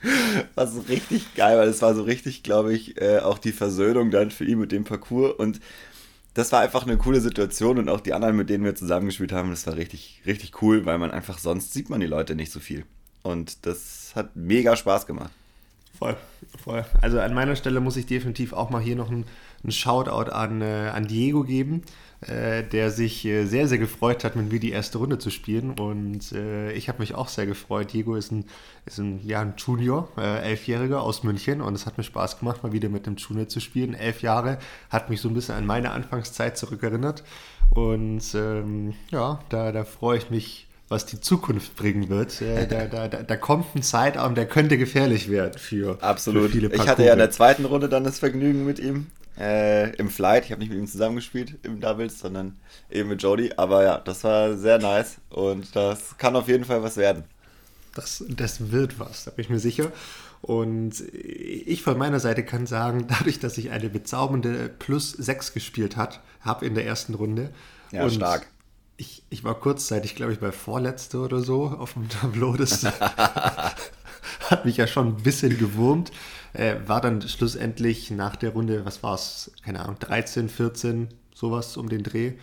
[0.54, 4.10] war so richtig geil, weil es war so richtig, glaube ich, äh, auch die Versöhnung
[4.10, 5.34] dann für ihn mit dem Parcours.
[5.36, 5.60] Und
[6.34, 9.50] das war einfach eine coole Situation und auch die anderen, mit denen wir zusammengespielt haben,
[9.50, 12.60] das war richtig, richtig cool, weil man einfach sonst sieht man die Leute nicht so
[12.60, 12.84] viel.
[13.22, 15.32] Und das hat mega Spaß gemacht.
[15.98, 16.16] Voll,
[16.62, 16.84] voll.
[17.00, 19.24] Also an meiner Stelle muss ich definitiv auch mal hier noch einen,
[19.68, 21.82] Shoutout an, äh, an Diego geben,
[22.20, 25.72] äh, der sich äh, sehr, sehr gefreut hat, mit mir die erste Runde zu spielen.
[25.72, 27.92] Und äh, ich habe mich auch sehr gefreut.
[27.92, 28.44] Diego ist ein,
[28.84, 31.60] ist ein, ja, ein Junior, äh, elfjähriger aus München.
[31.60, 33.94] Und es hat mir Spaß gemacht, mal wieder mit einem Junior zu spielen.
[33.94, 34.58] Elf Jahre
[34.90, 37.24] hat mich so ein bisschen an meine Anfangszeit zurückerinnert.
[37.70, 42.40] Und ähm, ja, da, da freue ich mich was die Zukunft bringen wird.
[42.40, 46.44] Äh, da, da, da, da, kommt ein Zeitarm, der könnte gefährlich werden für, Absolut.
[46.44, 46.84] Für viele Parcours.
[46.84, 49.06] Ich hatte ja in der zweiten Runde dann das Vergnügen mit ihm.
[49.38, 52.56] Äh, Im Flight, ich habe nicht mit ihm zusammengespielt im Doubles, sondern
[52.90, 53.52] eben mit Jody.
[53.56, 57.24] Aber ja, das war sehr nice und das kann auf jeden Fall was werden.
[57.94, 59.92] das, das wird was, da bin ich mir sicher.
[60.40, 65.96] Und ich von meiner Seite kann sagen, dadurch, dass ich eine bezaubernde Plus 6 gespielt
[65.96, 67.50] habe in der ersten Runde.
[67.92, 68.46] Ja, und stark.
[68.98, 72.56] Ich, ich war kurzzeitig, glaube ich, bei Vorletzte oder so auf dem Tableau.
[72.56, 72.84] Das
[74.50, 76.12] hat mich ja schon ein bisschen gewurmt.
[76.52, 81.76] Äh, war dann schlussendlich nach der Runde, was war es, keine Ahnung, 13, 14, sowas
[81.76, 82.34] um den Dreh.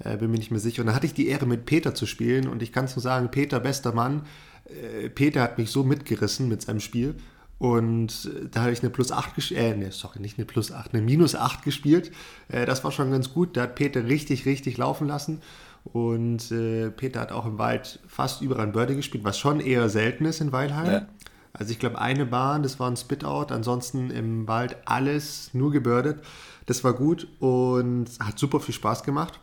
[0.00, 0.82] Äh, bin mir nicht mehr sicher.
[0.82, 2.48] Und da hatte ich die Ehre, mit Peter zu spielen.
[2.48, 4.26] Und ich kann es nur sagen, Peter, bester Mann.
[4.64, 7.14] Äh, Peter hat mich so mitgerissen mit seinem Spiel.
[7.58, 10.72] Und äh, da habe ich eine Plus 8 gespielt, äh, ne, sorry, nicht eine Plus
[10.72, 12.10] 8, eine Minus 8 gespielt.
[12.48, 13.56] Äh, das war schon ganz gut.
[13.56, 15.40] Da hat Peter richtig, richtig laufen lassen.
[15.84, 19.88] Und äh, Peter hat auch im Wald fast überall ein Birdie gespielt, was schon eher
[19.88, 20.92] selten ist in Weilheim.
[20.92, 21.06] Ja.
[21.52, 26.24] Also ich glaube, eine Bahn, das war ein Spit-Out, ansonsten im Wald alles nur gebirdet.
[26.66, 29.38] Das war gut und hat super viel Spaß gemacht.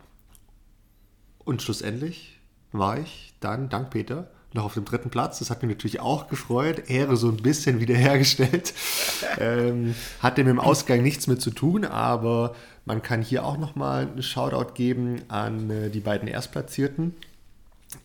[1.44, 2.40] Und schlussendlich
[2.72, 5.40] war ich dann, dank Peter, noch auf dem dritten Platz.
[5.40, 6.90] Das hat mich natürlich auch gefreut.
[6.90, 8.74] Ehre so ein bisschen wiederhergestellt.
[9.40, 14.08] ähm, hatte mit dem Ausgang nichts mit zu tun, aber man kann hier auch nochmal
[14.08, 17.14] einen Shoutout geben an äh, die beiden Erstplatzierten,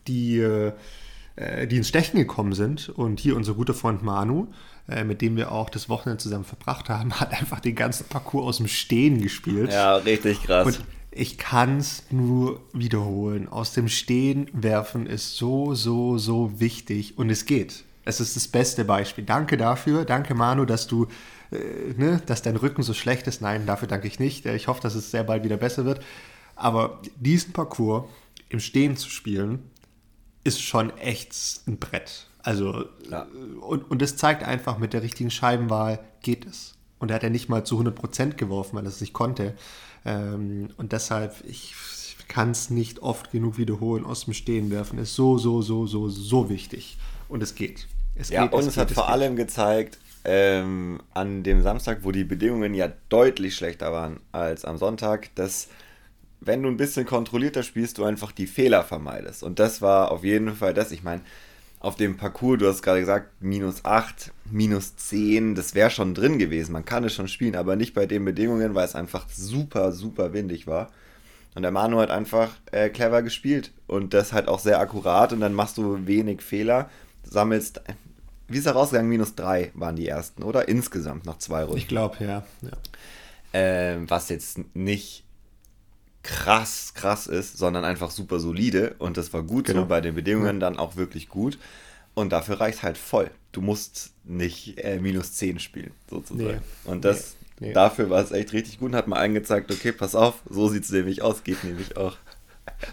[0.07, 0.73] die, äh,
[1.67, 2.91] die ins Stechen gekommen sind.
[2.91, 4.49] Und hier unser guter Freund Manu,
[4.87, 8.47] äh, mit dem wir auch das Wochenende zusammen verbracht haben, hat einfach den ganzen Parcours
[8.47, 9.73] aus dem Stehen gespielt.
[9.73, 10.67] Ja, richtig krass.
[10.67, 10.81] Und
[11.14, 13.48] ich kann es nur wiederholen.
[13.48, 17.85] Aus dem Stehen werfen ist so, so, so wichtig und es geht.
[18.05, 19.24] Es ist das beste Beispiel.
[19.24, 20.05] Danke dafür.
[20.05, 21.07] Danke, Manu, dass du,
[21.53, 23.40] äh, ne, dass dein Rücken so schlecht ist.
[23.40, 24.44] Nein, dafür danke ich nicht.
[24.44, 26.05] Ich hoffe, dass es sehr bald wieder besser wird.
[26.57, 28.05] Aber diesen Parcours
[28.48, 29.70] im Stehen zu spielen,
[30.42, 31.35] ist schon echt
[31.66, 32.27] ein Brett.
[32.42, 33.27] Also, ja.
[33.62, 36.74] und, und das zeigt einfach, mit der richtigen Scheibenwahl geht es.
[37.05, 39.53] Und er hat ja nicht mal zu 100% geworfen, weil er es nicht konnte.
[40.07, 41.75] Ähm, und deshalb, ich
[42.29, 46.09] kann es nicht oft genug wiederholen, aus dem Stehen werfen ist so, so, so, so,
[46.09, 46.97] so wichtig.
[47.29, 47.88] Und es geht.
[48.14, 51.99] Es ja, geht, und es, es hat geht, vor allem gezeigt, ähm, an dem Samstag,
[52.05, 55.69] wo die Bedingungen ja deutlich schlechter waren als am Sonntag, dass
[56.40, 59.43] wenn du ein bisschen kontrollierter spielst, du einfach die Fehler vermeidest.
[59.43, 60.90] Und das war auf jeden Fall das.
[60.90, 61.21] Ich meine,
[61.85, 66.38] auf dem Parcours, du hast gerade gesagt, minus 8, minus 10, das wäre schon drin
[66.38, 66.73] gewesen.
[66.73, 70.33] Man kann es schon spielen, aber nicht bei den Bedingungen, weil es einfach super, super
[70.33, 70.90] windig war.
[71.55, 75.40] Und der Manu hat einfach äh, clever gespielt und das halt auch sehr akkurat und
[75.40, 76.88] dann machst du wenig Fehler,
[77.23, 77.83] sammelst,
[78.49, 79.11] wie ist er rausgegangen?
[79.11, 80.68] Minus 3 waren die ersten, oder?
[80.68, 81.79] Insgesamt nach zwei Runden.
[81.79, 82.44] Ich glaube, ja.
[82.62, 82.70] ja.
[83.53, 85.23] Ähm, was jetzt nicht
[86.25, 89.83] krass, krass ist, sondern einfach super solide und das war gut genau.
[89.83, 91.59] so bei den Bedingungen dann auch wirklich gut.
[92.15, 93.31] Und dafür reicht halt voll.
[93.53, 96.61] Du musst nicht äh, minus 10 spielen, sozusagen.
[96.85, 96.91] Nee.
[96.91, 97.69] Und das, nee.
[97.69, 97.73] Nee.
[97.73, 100.85] dafür war es echt richtig gut und hat mal angezeigt, okay, pass auf, so sieht
[100.85, 102.17] es nämlich aus, geht nämlich auch.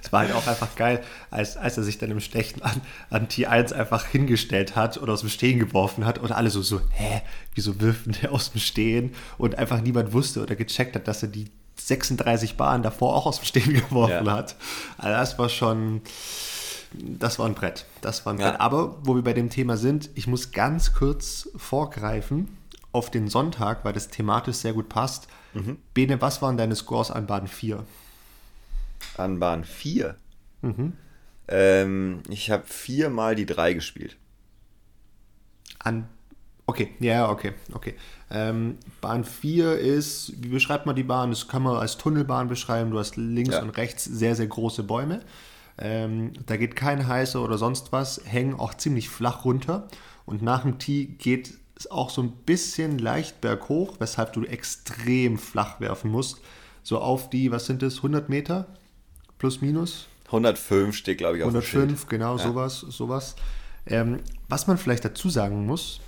[0.03, 3.27] Es war halt auch einfach geil, als, als er sich dann im Stechen an, an
[3.27, 7.21] T1 einfach hingestellt hat oder aus dem Stehen geworfen hat und alle so, so, hä,
[7.55, 9.13] wieso wirft der aus dem Stehen?
[9.37, 11.47] Und einfach niemand wusste oder gecheckt hat, dass er die
[11.87, 14.33] 36 Bahnen davor auch aus dem Stehen geworfen ja.
[14.33, 14.55] hat.
[14.97, 16.01] Also das war schon,
[16.93, 17.85] das war ein Brett.
[18.01, 18.51] Das war ein ja.
[18.51, 18.61] Brett.
[18.61, 22.57] Aber wo wir bei dem Thema sind, ich muss ganz kurz vorgreifen
[22.91, 25.27] auf den Sonntag, weil das thematisch sehr gut passt.
[25.53, 25.77] Mhm.
[25.93, 27.85] Bene, was waren deine Scores an Bahn 4?
[29.17, 30.15] An Bahn 4?
[30.61, 30.93] Mhm.
[31.47, 34.17] Ähm, ich habe viermal die 3 gespielt.
[35.79, 36.07] An
[36.71, 37.95] Okay, ja, okay, okay.
[38.33, 41.31] Ähm, Bahn 4 ist, wie beschreibt man die Bahn?
[41.31, 42.91] Das kann man als Tunnelbahn beschreiben.
[42.91, 43.61] Du hast links ja.
[43.61, 45.19] und rechts sehr, sehr große Bäume.
[45.77, 49.87] Ähm, da geht kein heißer oder sonst was, hängen auch ziemlich flach runter.
[50.25, 55.37] Und nach dem Tee geht es auch so ein bisschen leicht berghoch, weshalb du extrem
[55.37, 56.37] flach werfen musst.
[56.83, 58.67] So auf die, was sind das, 100 Meter?
[59.39, 60.07] Plus, minus?
[60.27, 62.43] 105 steht, glaube ich, auf 105, genau, ja.
[62.43, 62.79] sowas.
[62.79, 63.35] sowas.
[63.85, 65.99] Ähm, was man vielleicht dazu sagen muss,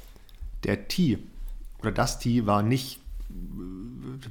[0.63, 1.17] der Tee
[1.83, 2.99] oder das Tee war nicht,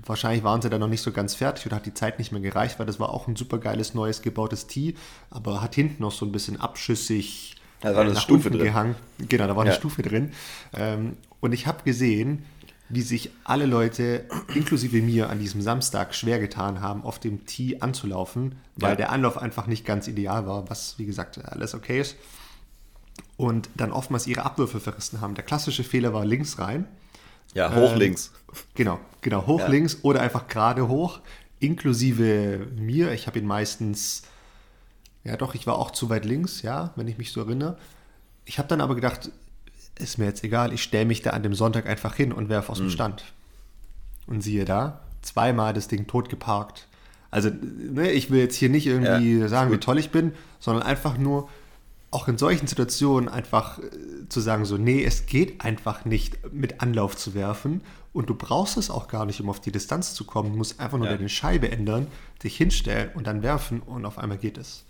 [0.07, 2.41] wahrscheinlich waren sie da noch nicht so ganz fertig oder hat die Zeit nicht mehr
[2.41, 4.95] gereicht, weil das war auch ein super geiles neues gebautes Tee,
[5.31, 8.63] aber hat hinten noch so ein bisschen abschüssig da war eine nach Stufe drin.
[8.63, 8.95] gehangen.
[9.19, 10.31] Genau, da war eine Stufe drin.
[10.73, 12.45] Ähm, und ich habe gesehen,
[12.89, 17.81] wie sich alle Leute, inklusive mir, an diesem Samstag schwer getan haben, auf dem Tee
[17.81, 18.97] anzulaufen, weil ja.
[18.97, 22.17] der Anlauf einfach nicht ganz ideal war, was wie gesagt alles okay ist
[23.37, 25.35] und dann oftmals ihre Abwürfe verrissen haben.
[25.35, 26.87] Der klassische Fehler war links rein.
[27.55, 28.33] Ja, hoch ähm, links.
[28.75, 29.69] Genau, genau, hoch ja.
[29.69, 31.21] links oder einfach gerade hoch,
[31.61, 33.13] inklusive mir.
[33.13, 34.23] Ich habe ihn meistens,
[35.25, 37.79] ja doch, ich war auch zu weit links, ja, wenn ich mich so erinnere.
[38.45, 39.31] Ich habe dann aber gedacht,
[39.99, 42.73] ist mir jetzt egal, ich stelle mich da an dem Sonntag einfach hin und werfe
[42.73, 42.91] aus dem mhm.
[42.91, 43.25] Stand.
[44.27, 46.87] Und siehe da, zweimal das Ding tot geparkt.
[47.31, 50.83] Also, ne, ich will jetzt hier nicht irgendwie ja, sagen, wie toll ich bin, sondern
[50.83, 51.49] einfach nur,
[52.13, 56.81] auch in solchen Situationen einfach äh, zu sagen, so, nee, es geht einfach nicht mit
[56.81, 57.81] Anlauf zu werfen
[58.13, 60.53] und du brauchst es auch gar nicht, um auf die Distanz zu kommen.
[60.53, 61.17] Du musst einfach nur ja.
[61.17, 62.07] deine Scheibe ändern,
[62.45, 64.85] dich hinstellen und dann werfen und auf einmal geht es.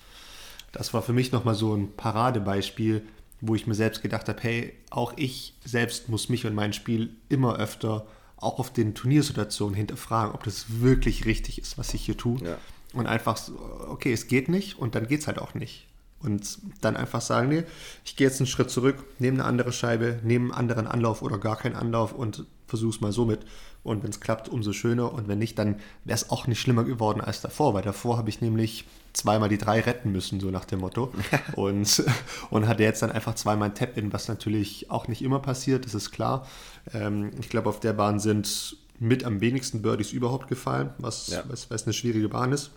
[0.73, 3.07] Das war für mich nochmal so ein Paradebeispiel,
[3.41, 7.11] wo ich mir selbst gedacht habe, hey, auch ich selbst muss mich und mein Spiel
[7.29, 8.07] immer öfter
[8.37, 12.43] auch auf den Turniersituationen hinterfragen, ob das wirklich richtig ist, was ich hier tue.
[12.43, 12.59] Ja.
[12.95, 13.55] Und einfach, so,
[13.89, 15.87] okay, es geht nicht und dann geht es halt auch nicht.
[16.23, 17.65] Und dann einfach sagen, nee,
[18.05, 21.39] ich gehe jetzt einen Schritt zurück, nehme eine andere Scheibe, nehme einen anderen Anlauf oder
[21.39, 23.41] gar keinen Anlauf und versuche es mal so mit.
[23.83, 25.13] Und wenn es klappt, umso schöner.
[25.13, 28.29] Und wenn nicht, dann wäre es auch nicht schlimmer geworden als davor, weil davor habe
[28.29, 31.13] ich nämlich zweimal die drei retten müssen, so nach dem Motto.
[31.57, 32.05] und,
[32.51, 35.95] und hatte jetzt dann einfach zweimal ein Tap-In, was natürlich auch nicht immer passiert, das
[35.95, 36.47] ist klar.
[36.95, 41.43] Ähm, ich glaube, auf der Bahn sind mit am wenigsten Birdies überhaupt gefallen, was, ja.
[41.49, 42.71] was, was eine schwierige Bahn ist.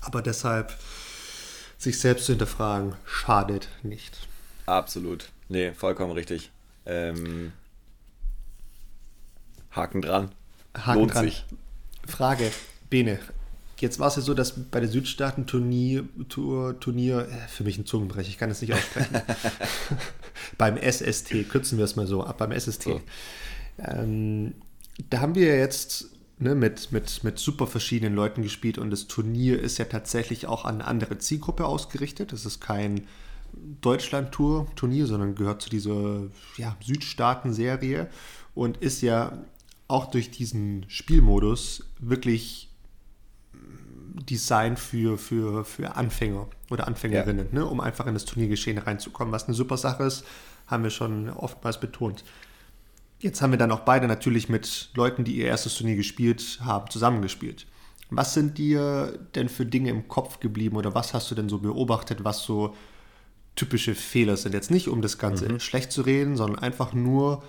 [0.00, 0.74] Aber deshalb
[1.78, 4.16] sich selbst zu hinterfragen, schadet nicht.
[4.66, 5.28] Absolut.
[5.48, 6.50] Nee, vollkommen richtig.
[6.84, 7.52] Ähm,
[9.70, 10.32] Haken dran.
[10.76, 11.24] Haken Lohnt dran.
[11.26, 11.44] sich.
[12.06, 12.50] Frage,
[12.90, 13.18] Bene.
[13.78, 18.28] Jetzt war es ja so, dass bei der Südstaaten-Turnier, Turnier, äh, für mich ein Zungenbrecher,
[18.28, 19.20] ich kann es nicht aussprechen.
[20.58, 22.84] beim SST, kürzen wir es mal so ab, beim SST.
[22.84, 23.00] So.
[23.78, 24.54] Ähm,
[25.10, 26.06] da haben wir jetzt
[26.38, 30.64] ne, mit, mit, mit super verschiedenen Leuten gespielt und das Turnier ist ja tatsächlich auch
[30.64, 32.32] an eine andere Zielgruppe ausgerichtet.
[32.32, 33.06] Es ist kein
[33.80, 36.24] Deutschland-Tour-Turnier, sondern gehört zu dieser
[36.56, 38.08] ja, Südstaaten-Serie
[38.54, 39.32] und ist ja
[39.88, 42.68] auch durch diesen Spielmodus wirklich
[44.28, 47.60] Design für, für, für Anfänger oder Anfängerinnen, ja.
[47.60, 49.32] ne, um einfach in das Turniergeschehen reinzukommen.
[49.32, 50.24] Was eine super Sache ist,
[50.66, 52.24] haben wir schon oftmals betont.
[53.18, 56.90] Jetzt haben wir dann auch beide natürlich mit Leuten, die ihr erstes Turnier gespielt haben,
[56.90, 57.66] zusammengespielt.
[58.10, 61.58] Was sind dir denn für Dinge im Kopf geblieben oder was hast du denn so
[61.58, 62.74] beobachtet, was so
[63.56, 64.52] typische Fehler sind?
[64.52, 65.60] Jetzt nicht, um das Ganze mhm.
[65.60, 67.42] schlecht zu reden, sondern einfach nur,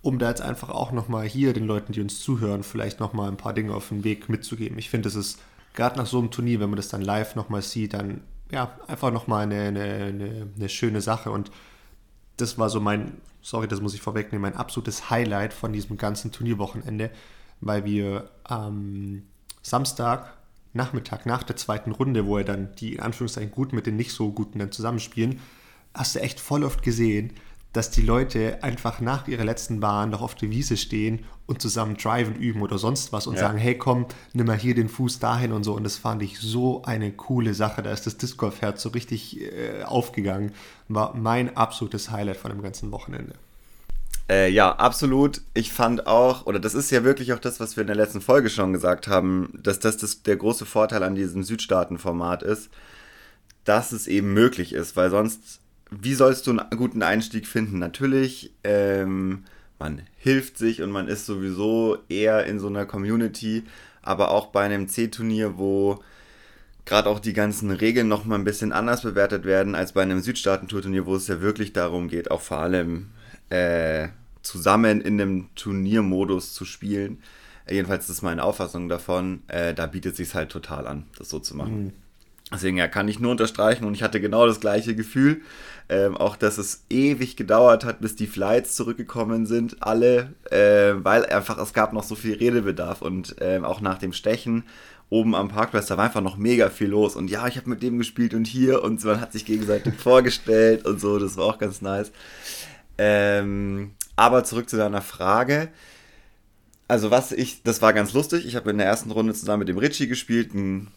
[0.00, 3.36] um da jetzt einfach auch nochmal hier den Leuten, die uns zuhören, vielleicht nochmal ein
[3.36, 4.78] paar Dinge auf den Weg mitzugeben.
[4.78, 5.38] Ich finde, es ist
[5.74, 9.12] gerade nach so einem Turnier, wenn man das dann live nochmal sieht, dann ja, einfach
[9.12, 11.30] nochmal eine, eine, eine, eine schöne Sache.
[11.30, 11.50] Und
[12.36, 16.32] das war so mein, sorry, das muss ich vorwegnehmen, mein absolutes Highlight von diesem ganzen
[16.32, 17.10] Turnierwochenende,
[17.60, 19.22] weil wir am
[19.62, 20.36] Samstag
[20.74, 24.12] Nachmittag nach der zweiten Runde, wo er dann die in Anführungszeichen gut mit den nicht
[24.12, 25.38] so guten dann zusammenspielen,
[25.92, 27.34] hast du echt voll oft gesehen,
[27.72, 31.96] dass die Leute einfach nach ihrer letzten Bahn noch auf der Wiese stehen und zusammen
[31.96, 33.40] driven üben oder sonst was und ja.
[33.40, 35.74] sagen, hey komm, nimm mal hier den Fuß dahin und so.
[35.74, 37.82] Und das fand ich so eine coole Sache.
[37.82, 40.52] Da ist das Disc Golf Herz so richtig äh, aufgegangen.
[40.88, 43.34] War mein absolutes Highlight von dem ganzen Wochenende.
[44.28, 45.40] Äh, ja, absolut.
[45.54, 48.20] Ich fand auch, oder das ist ja wirklich auch das, was wir in der letzten
[48.20, 52.70] Folge schon gesagt haben, dass das, das der große Vorteil an diesem Südstaaten-Format ist,
[53.64, 55.61] dass es eben möglich ist, weil sonst
[56.00, 57.78] wie sollst du einen guten Einstieg finden?
[57.78, 59.44] Natürlich, ähm,
[59.78, 63.64] man hilft sich und man ist sowieso eher in so einer Community,
[64.00, 66.00] aber auch bei einem C-Turnier, wo
[66.84, 70.20] gerade auch die ganzen Regeln noch mal ein bisschen anders bewertet werden als bei einem
[70.20, 73.10] Südstaaten-Turnier, wo es ja wirklich darum geht, auch vor allem
[73.50, 74.08] äh,
[74.42, 77.22] zusammen in einem Turniermodus zu spielen.
[77.68, 79.42] Jedenfalls ist meine Auffassung davon.
[79.46, 81.84] Äh, da bietet es sich halt total an, das so zu machen.
[81.84, 81.92] Mhm.
[82.52, 85.42] Deswegen ja, kann ich nur unterstreichen und ich hatte genau das gleiche Gefühl.
[85.88, 91.26] Ähm, auch, dass es ewig gedauert hat, bis die Flights zurückgekommen sind, alle, äh, weil
[91.26, 94.64] einfach es gab noch so viel Redebedarf und äh, auch nach dem Stechen
[95.10, 97.82] oben am Parkplatz, da war einfach noch mega viel los und ja, ich habe mit
[97.82, 101.58] dem gespielt und hier und man hat sich gegenseitig vorgestellt und so, das war auch
[101.58, 102.12] ganz nice.
[102.96, 105.68] Ähm, aber zurück zu deiner Frage.
[106.88, 108.46] Also was ich, das war ganz lustig.
[108.46, 110.88] Ich habe in der ersten Runde zusammen mit dem Richie gespielt, ein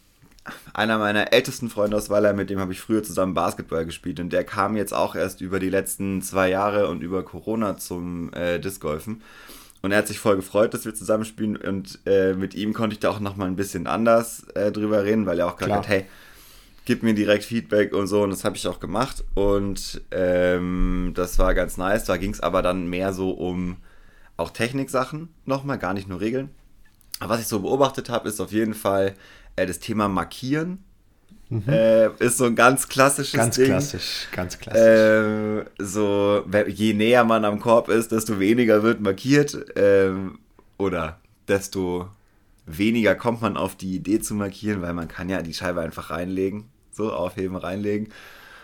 [0.74, 4.32] einer meiner ältesten Freunde aus Weiler, mit dem habe ich früher zusammen Basketball gespielt und
[4.32, 8.60] der kam jetzt auch erst über die letzten zwei Jahre und über Corona zum äh,
[8.60, 9.22] Discgolfen.
[9.82, 12.96] Und er hat sich voll gefreut, dass wir zusammen spielen und äh, mit ihm konnte
[12.96, 15.88] ich da auch nochmal ein bisschen anders äh, drüber reden, weil er auch gesagt hat,
[15.88, 16.06] hey,
[16.86, 21.38] gib mir direkt Feedback und so und das habe ich auch gemacht und ähm, das
[21.40, 22.06] war ganz nice.
[22.06, 23.78] Da ging es aber dann mehr so um
[24.38, 26.50] auch Techniksachen nochmal, gar nicht nur Regeln.
[27.20, 29.16] Aber was ich so beobachtet habe, ist auf jeden Fall,
[29.56, 30.84] äh, das Thema Markieren
[31.50, 31.64] mhm.
[31.68, 33.70] äh, ist so ein ganz klassisches ganz Ding.
[33.70, 34.82] Ganz klassisch, ganz klassisch.
[34.82, 39.58] Äh, so, je näher man am Korb ist, desto weniger wird markiert.
[39.76, 40.40] Ähm,
[40.78, 42.10] oder desto
[42.66, 46.10] weniger kommt man auf die Idee zu markieren, weil man kann ja die Scheibe einfach
[46.10, 46.66] reinlegen.
[46.92, 48.10] So, aufheben, reinlegen.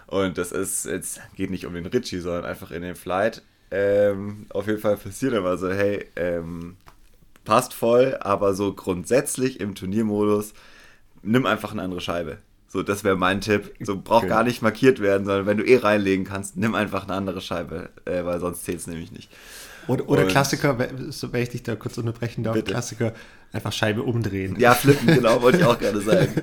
[0.08, 3.44] Und das ist, jetzt geht nicht um den Ritchie, sondern einfach in den Flight.
[3.72, 6.76] Ähm, auf jeden Fall passiert immer so, hey, ähm,
[7.46, 10.54] passt voll, aber so grundsätzlich im Turniermodus
[11.24, 12.38] nimm einfach eine andere Scheibe.
[12.68, 13.74] So, das wäre mein Tipp.
[13.82, 14.30] So, braucht okay.
[14.30, 17.90] gar nicht markiert werden, sondern wenn du eh reinlegen kannst, nimm einfach eine andere Scheibe,
[18.06, 19.30] äh, weil sonst zählt es nämlich nicht.
[19.88, 20.78] Oder, oder Klassiker,
[21.10, 22.72] so, wenn ich dich da kurz unterbrechen darf, Bitte.
[22.72, 23.14] Klassiker,
[23.52, 24.56] einfach Scheibe umdrehen.
[24.58, 26.34] Ja, flippen, genau, wollte ich auch gerne sagen.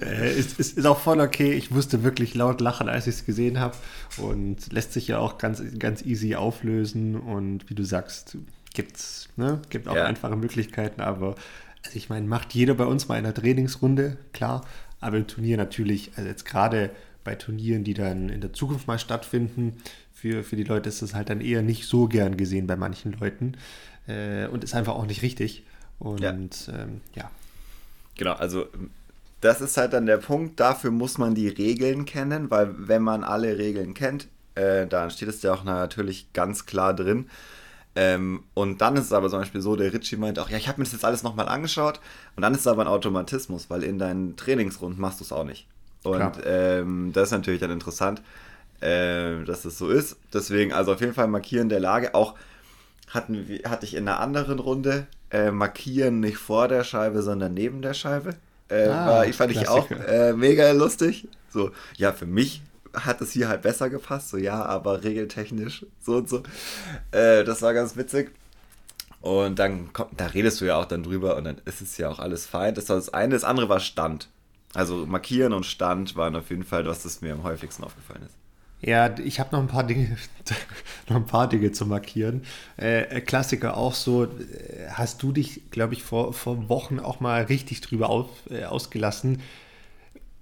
[0.00, 1.52] Äh, ist, ist, ist, auch voll okay.
[1.52, 3.76] Ich musste wirklich laut lachen, als ich es gesehen habe.
[4.16, 7.16] Und lässt sich ja auch ganz, ganz easy auflösen.
[7.16, 8.36] Und wie du sagst,
[8.74, 9.60] gibt's, ne?
[9.70, 10.04] gibt auch ja.
[10.04, 11.34] einfache Möglichkeiten, aber
[11.84, 14.64] also ich meine, macht jeder bei uns mal in einer Trainingsrunde, klar.
[15.00, 16.90] Aber im Turnier natürlich, also jetzt gerade
[17.24, 19.76] bei Turnieren, die dann in der Zukunft mal stattfinden,
[20.12, 23.12] für, für die Leute ist das halt dann eher nicht so gern gesehen bei manchen
[23.12, 23.56] Leuten
[24.06, 25.64] äh, und ist einfach auch nicht richtig.
[25.98, 26.30] Und ja.
[26.30, 27.30] Ähm, ja.
[28.16, 28.66] Genau, also
[29.40, 33.24] das ist halt dann der Punkt, dafür muss man die Regeln kennen, weil wenn man
[33.24, 37.28] alle Regeln kennt, äh, dann steht es ja auch natürlich ganz klar drin.
[37.94, 40.68] Ähm, und dann ist es aber zum Beispiel so, der Ritchie meint auch, ja, ich
[40.68, 42.00] habe mir das jetzt alles nochmal angeschaut
[42.36, 45.44] und dann ist es aber ein Automatismus, weil in deinen Trainingsrunden machst du es auch
[45.44, 45.66] nicht.
[46.02, 48.22] Und ähm, das ist natürlich dann interessant
[48.82, 50.16] äh, dass es so ist.
[50.32, 52.14] Deswegen, also auf jeden Fall markieren der Lage.
[52.14, 52.34] Auch
[53.08, 57.80] hatten, hatte ich in einer anderen Runde äh, markieren nicht vor der Scheibe, sondern neben
[57.80, 58.34] der Scheibe.
[58.68, 59.86] Äh, ah, war, ich fand Klassiker.
[59.86, 61.28] ich auch äh, mega lustig.
[61.50, 62.62] So, ja, für mich
[62.94, 64.30] hat es hier halt besser gepasst.
[64.30, 66.42] So, ja, aber regeltechnisch so und so.
[67.10, 68.30] Äh, das war ganz witzig.
[69.20, 72.08] Und dann kommt, da redest du ja auch dann drüber und dann ist es ja
[72.08, 72.74] auch alles fein.
[72.74, 73.34] Das war das eine.
[73.34, 74.28] Das andere war Stand.
[74.74, 78.36] Also markieren und Stand waren auf jeden Fall was, das mir am häufigsten aufgefallen ist.
[78.80, 80.16] Ja, ich habe noch ein paar Dinge,
[81.08, 82.42] noch ein paar Dinge zu markieren.
[82.76, 84.26] Äh, Klassiker auch so,
[84.90, 89.40] hast du dich, glaube ich, vor, vor Wochen auch mal richtig drüber auf, äh, ausgelassen.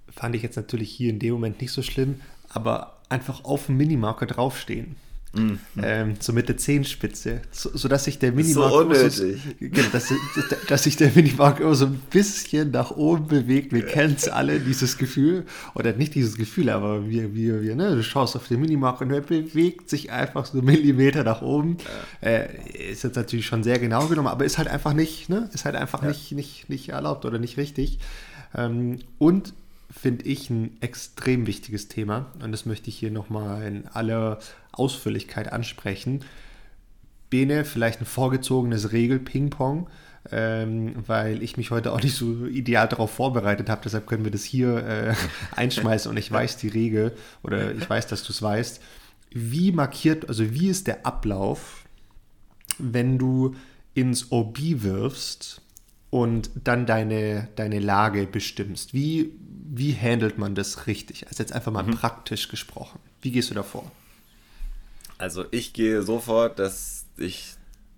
[0.09, 2.19] Fand ich jetzt natürlich hier in dem Moment nicht so schlimm,
[2.53, 4.95] aber einfach auf dem Minimarker draufstehen.
[5.33, 5.59] Mhm.
[5.81, 9.23] Ähm, so mit der Zehenspitze, so, sodass sich der Minimark so
[9.59, 10.13] genau, dass,
[10.67, 13.71] dass, sich der Minimark immer so ein bisschen nach oben bewegt.
[13.71, 15.45] Wir kennen es alle, dieses Gefühl.
[15.73, 17.95] Oder nicht dieses Gefühl, aber wir, wir, wir, ne?
[17.95, 21.77] du schaust auf den Minimark und er bewegt sich einfach so Millimeter nach oben.
[22.21, 22.29] Ja.
[22.29, 25.49] Äh, ist jetzt natürlich schon sehr genau genommen, aber ist halt einfach nicht, ne?
[25.53, 26.09] ist halt einfach ja.
[26.09, 27.99] nicht, nicht, nicht erlaubt oder nicht richtig.
[28.53, 29.53] Ähm, und
[29.91, 34.39] finde ich ein extrem wichtiges Thema und das möchte ich hier nochmal in aller
[34.71, 36.23] Ausführlichkeit ansprechen.
[37.29, 39.89] Bene, vielleicht ein vorgezogenes Regel-Ping-Pong,
[40.31, 43.81] ähm, weil ich mich heute auch nicht so ideal darauf vorbereitet habe.
[43.83, 45.13] Deshalb können wir das hier äh,
[45.55, 48.81] einschmeißen und ich weiß die Regel oder ich weiß, dass du es weißt.
[49.31, 51.85] Wie markiert, also wie ist der Ablauf,
[52.77, 53.55] wenn du
[53.93, 55.61] ins OB wirfst
[56.09, 58.93] und dann deine, deine Lage bestimmst?
[58.93, 59.33] Wie,
[59.73, 61.27] wie handelt man das richtig?
[61.29, 61.95] Also jetzt einfach mal mhm.
[61.95, 62.99] praktisch gesprochen.
[63.21, 63.89] Wie gehst du da vor?
[65.17, 67.53] Also ich gehe sofort, dass ich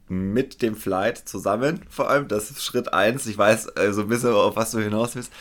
[0.08, 4.08] mit dem Flight zusammen, vor allem, das ist Schritt 1, ich weiß so also ein
[4.08, 5.32] bisschen, auf was du hinaus willst,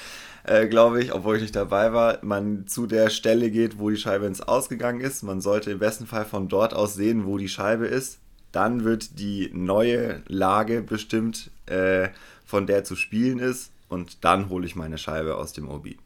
[0.45, 3.99] äh, glaube ich, obwohl ich nicht dabei war, man zu der Stelle geht, wo die
[3.99, 5.23] Scheibe ins Ausgegangen ist.
[5.23, 8.21] Man sollte im besten Fall von dort aus sehen, wo die Scheibe ist.
[8.53, 12.09] Dann wird die neue Lage bestimmt, äh,
[12.47, 13.71] von der zu spielen ist.
[13.91, 15.97] Und dann hole ich meine Scheibe aus dem OB.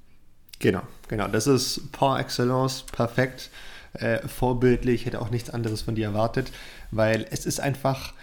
[0.59, 1.29] Genau, genau.
[1.29, 3.51] Das ist par excellence perfekt
[3.95, 6.51] äh, vorbildlich, hätte auch nichts anderes von dir erwartet,
[6.91, 8.15] weil es ist einfach,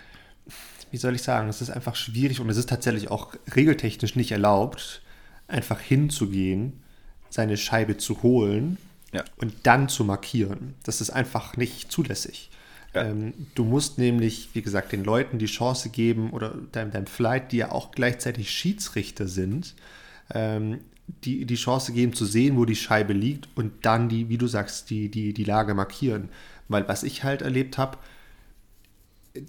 [0.91, 4.31] wie soll ich sagen, es ist einfach schwierig und es ist tatsächlich auch regeltechnisch nicht
[4.31, 5.01] erlaubt,
[5.47, 6.81] einfach hinzugehen,
[7.29, 8.77] seine Scheibe zu holen
[9.11, 9.23] ja.
[9.37, 10.75] und dann zu markieren.
[10.83, 12.49] Das ist einfach nicht zulässig.
[12.93, 13.05] Ja.
[13.05, 17.51] Ähm, du musst nämlich, wie gesagt, den Leuten die Chance geben oder deinem, deinem Flight,
[17.51, 19.73] die ja auch gleichzeitig Schiedsrichter sind,
[20.33, 24.37] ähm, die, die Chance geben zu sehen, wo die Scheibe liegt und dann die, wie
[24.37, 26.29] du sagst, die, die, die Lage markieren.
[26.67, 27.97] Weil was ich halt erlebt habe,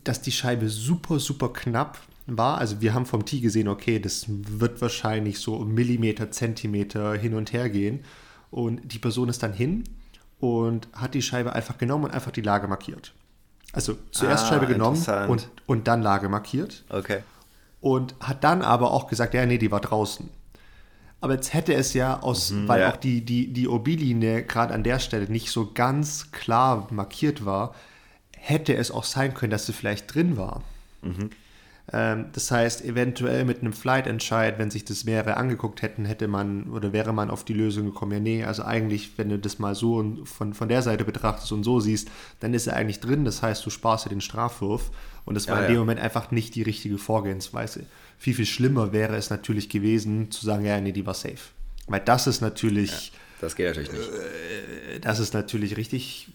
[0.03, 2.59] dass die Scheibe super, super knapp war.
[2.59, 7.52] Also wir haben vom Tee gesehen, okay, das wird wahrscheinlich so Millimeter, Zentimeter hin und
[7.52, 8.05] her gehen.
[8.50, 9.85] Und die Person ist dann hin
[10.40, 13.13] und hat die Scheibe einfach genommen und einfach die Lage markiert.
[13.73, 16.85] Also zuerst ah, Scheibe genommen und, und dann Lage markiert.
[16.88, 17.23] Okay.
[17.81, 20.31] Und hat dann aber auch gesagt, ja, nee, die war draußen.
[21.25, 22.92] Aber jetzt hätte es ja aus, mhm, weil ja.
[22.92, 27.75] auch die, die, die OB-Linie gerade an der Stelle nicht so ganz klar markiert war,
[28.37, 30.62] hätte es auch sein können, dass sie vielleicht drin war.
[31.00, 31.31] Mhm.
[31.90, 36.64] Ähm, das heißt, eventuell mit einem Flight-Entscheid, wenn sich das mehrere angeguckt hätten, hätte man
[36.64, 39.75] oder wäre man auf die Lösung gekommen, ja, nee, also eigentlich, wenn du das mal
[39.75, 42.10] so von, von der Seite betrachtest und so siehst,
[42.40, 43.25] dann ist er eigentlich drin.
[43.25, 44.90] Das heißt, du sparst dir den Strafwurf.
[45.25, 45.81] Und das war ja, in dem ja.
[45.81, 47.85] Moment einfach nicht die richtige Vorgehensweise.
[48.18, 51.38] Viel, viel schlimmer wäre es natürlich gewesen, zu sagen, ja, nee, die war safe.
[51.87, 52.90] Weil das ist natürlich.
[52.90, 54.08] Ja, das geht natürlich nicht.
[54.08, 56.29] Äh, das ist natürlich richtig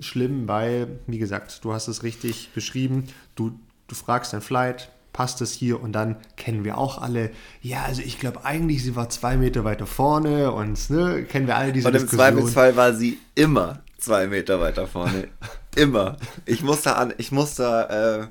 [0.00, 3.04] schlimm, weil, wie gesagt, du hast es richtig beschrieben.
[3.34, 5.80] Du, du fragst dein Flight, passt das hier?
[5.80, 7.30] Und dann kennen wir auch alle,
[7.62, 11.56] ja, also ich glaube eigentlich, sie war zwei Meter weiter vorne und ne, kennen wir
[11.56, 12.34] alle diese Und im Diskussion.
[12.34, 15.28] Zweifelsfall war sie immer zwei Meter weiter vorne.
[15.76, 16.16] immer.
[16.44, 18.26] Ich muss da an, ich muss da äh,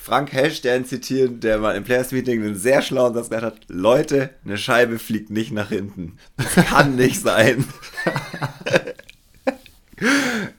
[0.00, 4.30] Frank Hellstern zitieren, der mal im Players Meeting einen sehr schlauen Satz gesagt hat: Leute,
[4.44, 6.18] eine Scheibe fliegt nicht nach hinten.
[6.36, 7.64] Das kann nicht sein.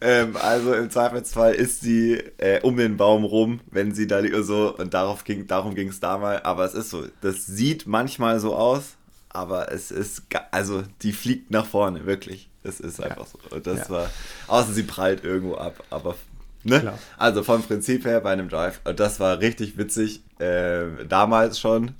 [0.02, 4.76] ähm, also im Zweifelsfall ist sie äh, um den Baum rum, wenn sie da so
[4.76, 6.44] und darauf ging, darum ging es damals.
[6.44, 8.96] Aber es ist so, das sieht manchmal so aus,
[9.36, 12.50] aber es ist, also die fliegt nach vorne, wirklich.
[12.64, 13.38] Es ist einfach so.
[13.52, 13.90] Und das Ja.
[13.90, 14.10] war,
[14.48, 16.16] außer sie prallt irgendwo ab, aber
[16.64, 16.80] ne?
[16.80, 16.98] Klar.
[17.18, 18.82] Also vom Prinzip her bei einem Drive.
[18.86, 21.92] Und das war richtig witzig, äh, damals schon,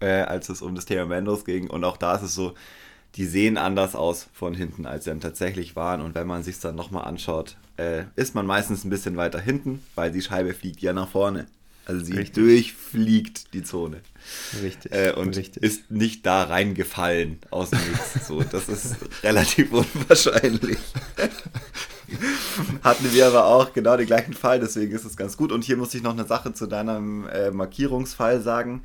[0.00, 1.70] äh, als es um das Thema Mendos ging.
[1.70, 2.54] Und auch da ist es so,
[3.16, 6.00] die sehen anders aus von hinten, als sie dann tatsächlich waren.
[6.00, 9.82] Und wenn man sich dann nochmal anschaut, äh, ist man meistens ein bisschen weiter hinten,
[9.94, 11.46] weil die Scheibe fliegt ja nach vorne.
[11.90, 12.34] Also sie Richtig.
[12.34, 14.00] durchfliegt die Zone.
[14.62, 14.92] Richtig.
[14.92, 15.60] Äh, und richtig.
[15.60, 18.28] ist nicht da reingefallen aus dem Nichts.
[18.28, 20.78] So, das ist relativ unwahrscheinlich.
[22.84, 25.50] Hatten wir aber auch genau den gleichen Fall, deswegen ist es ganz gut.
[25.50, 28.84] Und hier muss ich noch eine Sache zu deinem äh, Markierungsfall sagen.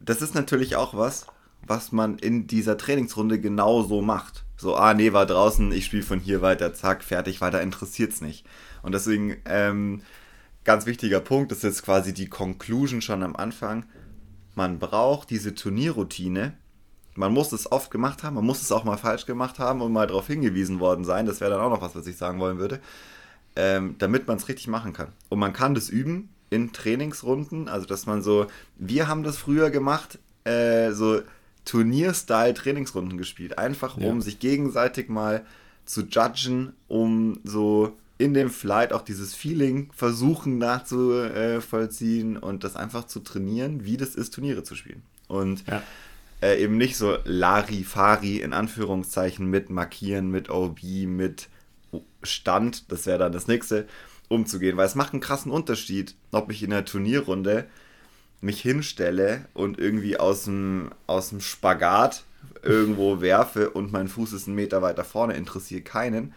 [0.00, 1.26] Das ist natürlich auch was,
[1.64, 4.42] was man in dieser Trainingsrunde genauso macht.
[4.56, 8.44] So, ah, nee, war draußen, ich spiele von hier weiter, zack, fertig, weiter interessiert's nicht.
[8.82, 10.02] Und deswegen, ähm,
[10.64, 13.84] ganz wichtiger Punkt, das ist jetzt quasi die Conclusion schon am Anfang.
[14.54, 16.54] Man braucht diese Turnierroutine.
[17.14, 19.92] Man muss es oft gemacht haben, man muss es auch mal falsch gemacht haben und
[19.92, 21.26] mal darauf hingewiesen worden sein.
[21.26, 22.80] Das wäre dann auch noch was, was ich sagen wollen würde.
[23.56, 25.08] Ähm, damit man es richtig machen kann.
[25.28, 27.68] Und man kann das üben in Trainingsrunden.
[27.68, 28.46] Also, dass man so,
[28.76, 31.20] wir haben das früher gemacht, äh, so
[31.64, 33.58] Turnier-Style Trainingsrunden gespielt.
[33.58, 34.20] Einfach um Ja.
[34.20, 35.44] sich gegenseitig mal
[35.84, 43.06] zu judgen, um so in dem Flight auch dieses Feeling versuchen nachzuvollziehen und das einfach
[43.06, 45.02] zu trainieren, wie das ist, Turniere zu spielen.
[45.28, 45.82] Und Ja.
[46.42, 51.48] äh, eben nicht so Larifari in Anführungszeichen mit Markieren, mit OB, mit
[52.22, 53.86] Stand, das wäre dann das nächste,
[54.28, 54.76] umzugehen.
[54.76, 57.66] Weil es macht einen krassen Unterschied, ob ich in der Turnierrunde
[58.40, 62.24] mich hinstelle und irgendwie aus dem, aus dem Spagat
[62.62, 66.32] irgendwo werfe und mein Fuß ist einen Meter weiter vorne, interessiert keinen.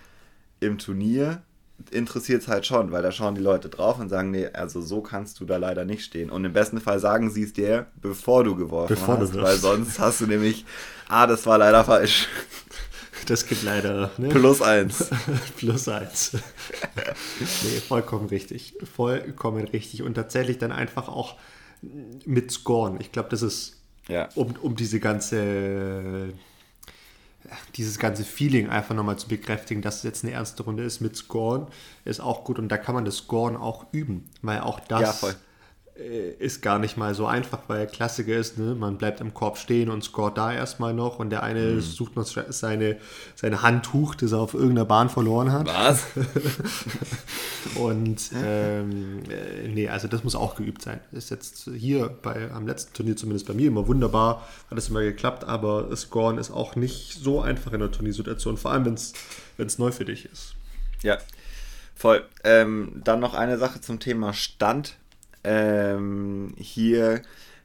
[0.60, 1.44] Im Turnier
[1.92, 5.02] interessiert es halt schon, weil da schauen die Leute drauf und sagen, nee, also so
[5.02, 6.30] kannst du da leider nicht stehen.
[6.30, 9.46] Und im besten Fall sagen sie es dir, bevor du geworfen Bevor du hast, wirfst.
[9.48, 10.66] weil sonst hast du nämlich,
[11.10, 12.28] ah, das war leider falsch.
[13.28, 14.28] Das gibt leider ne?
[14.30, 15.10] Plus eins.
[15.58, 16.34] Plus eins.
[17.40, 18.76] nee, vollkommen richtig.
[18.96, 20.04] Vollkommen richtig.
[20.04, 21.38] Und tatsächlich dann einfach auch
[22.26, 22.98] mit Scoren.
[23.00, 23.78] Ich glaube, das ist,
[24.10, 24.28] Ja.
[24.36, 26.34] um, um diese ganze,
[27.76, 31.16] dieses ganze Feeling einfach nochmal zu bekräftigen, dass es jetzt eine ernste Runde ist mit
[31.16, 31.68] Scoren,
[32.06, 32.60] ist auch gut.
[32.60, 35.36] Und da kann man das Scoren auch üben, weil auch das Ja, voll.
[35.96, 38.74] Ist gar nicht mal so einfach, weil Klassiker ist, ne?
[38.74, 42.26] man bleibt im Korb stehen und scoret da erstmal noch und der eine sucht noch
[42.26, 42.98] seine,
[43.36, 45.68] seine Handtuch, das er auf irgendeiner Bahn verloren hat.
[45.68, 46.06] Was?
[47.76, 51.00] Und ähm, äh, nee, also das muss auch geübt sein.
[51.12, 55.02] Ist jetzt hier bei am letzten Turnier zumindest bei mir immer wunderbar, hat es immer
[55.02, 59.80] geklappt, aber Scoren ist auch nicht so einfach in der Turniersituation, vor allem wenn es
[59.80, 60.56] neu für dich ist.
[61.02, 61.18] Ja,
[61.96, 62.26] voll.
[62.44, 64.98] Ähm, dann noch eine Sache zum Thema Stand.
[65.44, 67.22] Ähm, hier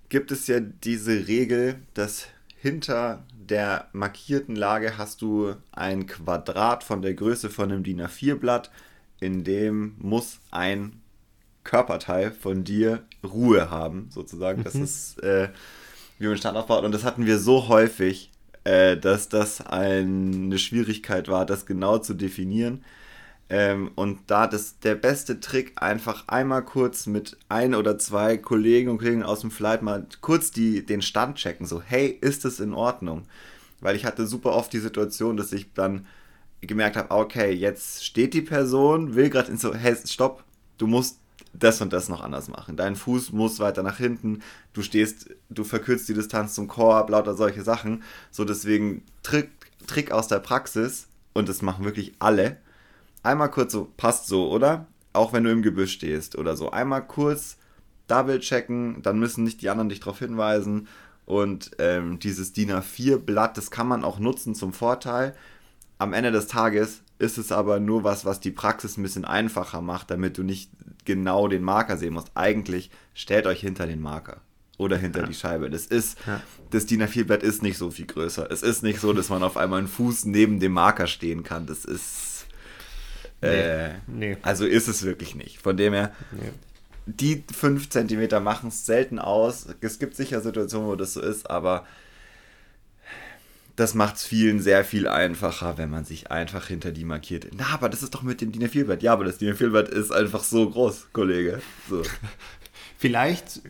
[0.09, 2.27] gibt es ja diese Regel, dass
[2.61, 8.71] hinter der markierten Lage hast du ein Quadrat von der Größe von einem DIN A4-Blatt,
[9.21, 11.01] in dem muss ein
[11.65, 14.65] Körperteil von dir Ruhe haben, sozusagen.
[14.65, 15.49] Das ist, äh,
[16.19, 16.85] wie man Stand aufbaut.
[16.85, 18.31] Und das hatten wir so häufig,
[18.65, 22.85] äh, dass das eine Schwierigkeit war, das genau zu definieren.
[23.51, 28.91] Ähm, und da das der beste Trick, einfach einmal kurz mit ein oder zwei Kollegen
[28.91, 31.67] und Kollegen aus dem Flight mal kurz die, den Stand checken.
[31.67, 33.27] So, hey, ist es in Ordnung?
[33.81, 36.07] Weil ich hatte super oft die Situation, dass ich dann
[36.61, 40.45] gemerkt habe, okay, jetzt steht die Person, will gerade in so, hey, stopp,
[40.77, 41.19] du musst
[41.55, 42.77] das und das noch anders machen.
[42.77, 44.43] Dein Fuß muss weiter nach hinten,
[44.75, 48.03] du stehst, du verkürzt die Distanz zum Korb, lauter solche Sachen.
[48.31, 49.51] So deswegen Trick,
[49.87, 52.59] Trick aus der Praxis, und das machen wirklich alle,
[53.23, 54.87] einmal kurz so, passt so, oder?
[55.13, 56.71] Auch wenn du im Gebüsch stehst oder so.
[56.71, 57.57] Einmal kurz
[58.07, 60.89] double checken, dann müssen nicht die anderen dich darauf hinweisen.
[61.27, 65.35] Und ähm, dieses DIN A4-Blatt, das kann man auch nutzen zum Vorteil.
[65.99, 69.83] Am Ende des Tages ist es aber nur was, was die Praxis ein bisschen einfacher
[69.83, 70.71] macht, damit du nicht
[71.05, 72.31] genau den Marker sehen musst.
[72.35, 74.41] Eigentlich stellt euch hinter den Marker
[74.79, 75.27] oder hinter Ja.
[75.27, 75.69] die Scheibe.
[75.69, 76.41] Das ist, Ja.
[76.71, 78.51] das DIN A4-Blatt ist nicht so viel größer.
[78.51, 81.67] Es ist nicht so, dass man auf einmal einen Fuß neben dem Marker stehen kann.
[81.67, 82.38] Das ist,
[83.43, 84.37] äh, Nee.
[84.43, 85.61] also ist es wirklich nicht.
[85.61, 86.51] Von dem her, Nee.
[87.07, 89.67] die 5 cm machen es selten aus.
[89.81, 91.87] Es gibt sicher Situationen, wo das so ist, aber
[93.77, 97.47] das macht es vielen sehr viel einfacher, wenn man sich einfach hinter die markiert.
[97.57, 99.03] Na, aber das ist doch mit dem DIN A4-Blatt.
[99.05, 101.63] Ja, aber das DIN A4-Blatt ist einfach so groß, Kollege.
[101.89, 102.03] So.
[102.99, 103.61] Vielleicht,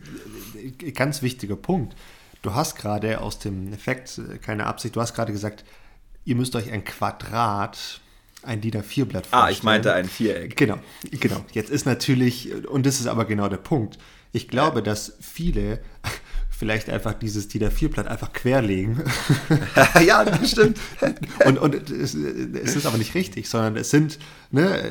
[0.81, 1.95] äh, ganz wichtiger Punkt.
[2.41, 5.63] Du hast gerade aus dem Effekt, äh, keine Absicht, du hast gerade gesagt,
[6.25, 8.01] ihr müsst euch ein Quadrat,
[8.43, 9.43] ein DIN A4-Blatt vorstellen.
[9.43, 10.55] Ah, ich meinte ein Viereck.
[10.55, 10.79] Genau,
[11.11, 11.43] genau.
[11.51, 13.97] Jetzt ist natürlich, und das ist aber genau der Punkt.
[14.31, 14.83] Ich glaube, ja.
[14.83, 15.79] dass viele
[16.49, 19.01] vielleicht einfach dieses DIN A4-Blatt einfach querlegen.
[20.05, 20.77] ja, das stimmt.
[21.45, 24.19] und und es, es, ist aber nicht richtig, sondern es sind,
[24.51, 24.81] ne,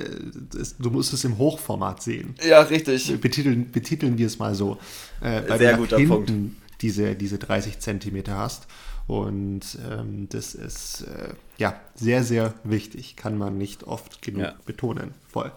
[0.58, 2.34] es, du musst es im Hochformat sehen.
[2.46, 3.20] Ja, richtig.
[3.20, 4.78] Betiteln, betiteln wir es mal so.
[5.20, 6.32] Äh, Sehr guter Punkt.
[6.80, 8.68] Diese, diese 30 Zentimeter hast.
[9.08, 13.16] Und ähm, das ist äh, ja sehr, sehr wichtig.
[13.16, 14.54] Kann man nicht oft genug ja.
[14.66, 15.14] betonen.
[15.28, 15.50] Voll.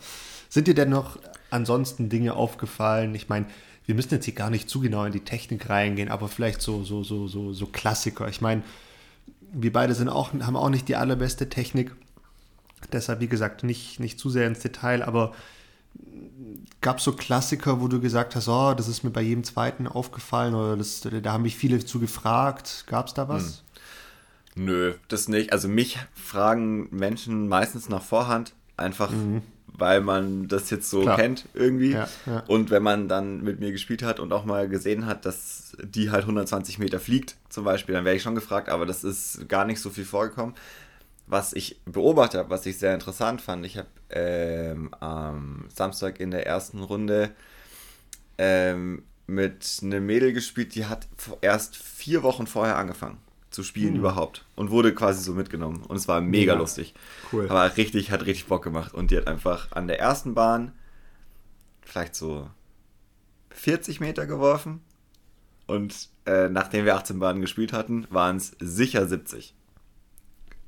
[0.49, 3.14] Sind dir denn noch ansonsten Dinge aufgefallen?
[3.14, 3.45] Ich meine,
[3.86, 6.86] wir müssen jetzt hier gar nicht zu genau in die Technik reingehen, aber vielleicht so,
[6.86, 8.30] so, so, so, so Klassiker.
[8.30, 8.64] Ich meine,
[9.52, 11.93] wir beide sind auch, haben auch nicht die allerbeste Technik.
[12.93, 15.34] Deshalb, wie gesagt, nicht, nicht zu sehr ins Detail, aber
[16.82, 19.88] gab es so Klassiker, wo du gesagt hast, oh, das ist mir bei jedem zweiten
[19.88, 22.86] aufgefallen oder das, da haben mich viele zu gefragt.
[22.88, 23.64] Gab es da was?
[24.56, 24.66] Hm.
[24.66, 25.54] Nö, das nicht.
[25.54, 29.42] Also mich fragen Menschen meistens nach Vorhand einfach, mhm
[29.82, 31.18] weil man das jetzt so Klar.
[31.18, 31.92] kennt irgendwie.
[31.92, 32.44] Ja, ja.
[32.48, 36.12] Und wenn man dann mit mir gespielt hat und auch mal gesehen hat, dass die
[36.12, 39.66] halt 120 Meter fliegt, zum Beispiel, dann wäre ich schon gefragt, aber das ist gar
[39.66, 40.56] nicht so viel vorgekommen.
[41.32, 46.30] Was ich beobachtet habe, was ich sehr interessant fand, ich habe ähm, am Samstag in
[46.30, 47.32] der ersten Runde
[48.38, 51.08] ähm, mit einem Mädel gespielt, die hat
[51.40, 53.18] erst vier Wochen vorher angefangen
[53.50, 54.00] zu spielen mhm.
[54.00, 56.60] überhaupt und wurde quasi so mitgenommen und es war mega ja.
[56.60, 56.94] lustig.
[57.32, 57.50] Cool.
[57.50, 60.74] Aber richtig, hat richtig Bock gemacht und die hat einfach an der ersten Bahn
[61.82, 62.50] vielleicht so
[63.52, 64.82] 40 Meter geworfen
[65.66, 69.56] und äh, nachdem wir 18 Bahnen gespielt hatten, waren es sicher 70.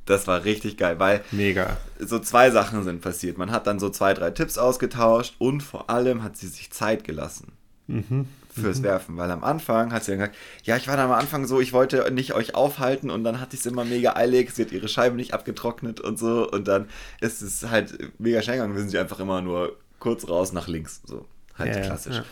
[0.06, 1.78] Das war richtig geil, weil Mega.
[2.00, 3.38] so zwei Sachen sind passiert.
[3.38, 7.04] Man hat dann so zwei, drei Tipps ausgetauscht und vor allem hat sie sich Zeit
[7.04, 7.54] gelassen.
[7.88, 8.84] Mhm fürs mhm.
[8.84, 11.60] Werfen, weil am Anfang hat sie dann gesagt, ja, ich war da am Anfang so,
[11.60, 14.72] ich wollte nicht euch aufhalten und dann hatte ich es immer mega eilig, sie hat
[14.72, 16.88] ihre Scheibe nicht abgetrocknet und so und dann
[17.20, 20.68] ist es halt mega schnell gegangen, wir sind sie einfach immer nur kurz raus nach
[20.68, 21.26] links, so
[21.58, 22.18] halt ja, klassisch.
[22.18, 22.26] Ja.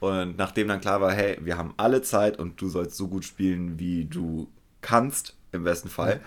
[0.00, 3.24] Und nachdem dann klar war, hey, wir haben alle Zeit und du sollst so gut
[3.24, 4.48] spielen, wie du
[4.80, 6.20] kannst, im besten Fall, ja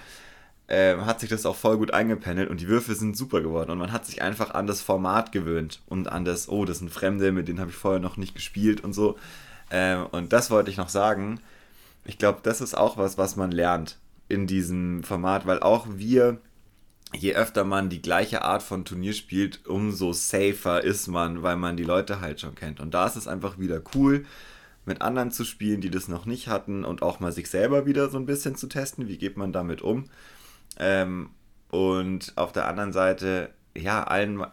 [0.67, 3.77] äh, hat sich das auch voll gut eingependelt und die Würfe sind super geworden und
[3.77, 7.31] man hat sich einfach an das Format gewöhnt und an das, oh, das sind Fremde,
[7.31, 9.17] mit denen habe ich vorher noch nicht gespielt und so.
[9.69, 11.39] Äh, und das wollte ich noch sagen.
[12.05, 13.97] Ich glaube, das ist auch was, was man lernt
[14.27, 16.39] in diesem Format, weil auch wir,
[17.13, 21.77] je öfter man die gleiche Art von Turnier spielt, umso safer ist man, weil man
[21.77, 22.79] die Leute halt schon kennt.
[22.79, 24.25] Und da ist es einfach wieder cool,
[24.85, 28.09] mit anderen zu spielen, die das noch nicht hatten und auch mal sich selber wieder
[28.09, 30.05] so ein bisschen zu testen, wie geht man damit um.
[30.77, 31.29] Ähm,
[31.69, 34.45] und auf der anderen Seite, ja, allen,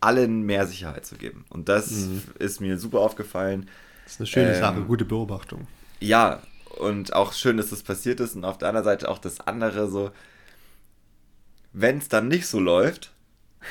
[0.00, 1.44] allen mehr Sicherheit zu geben.
[1.48, 2.22] Und das mhm.
[2.38, 3.68] ist mir super aufgefallen.
[4.04, 5.66] Das ist eine schöne ähm, Sache, gute Beobachtung.
[6.00, 6.42] Ja,
[6.78, 8.36] und auch schön, dass das passiert ist.
[8.36, 10.10] Und auf der anderen Seite auch das andere, so,
[11.72, 13.12] wenn es dann nicht so läuft,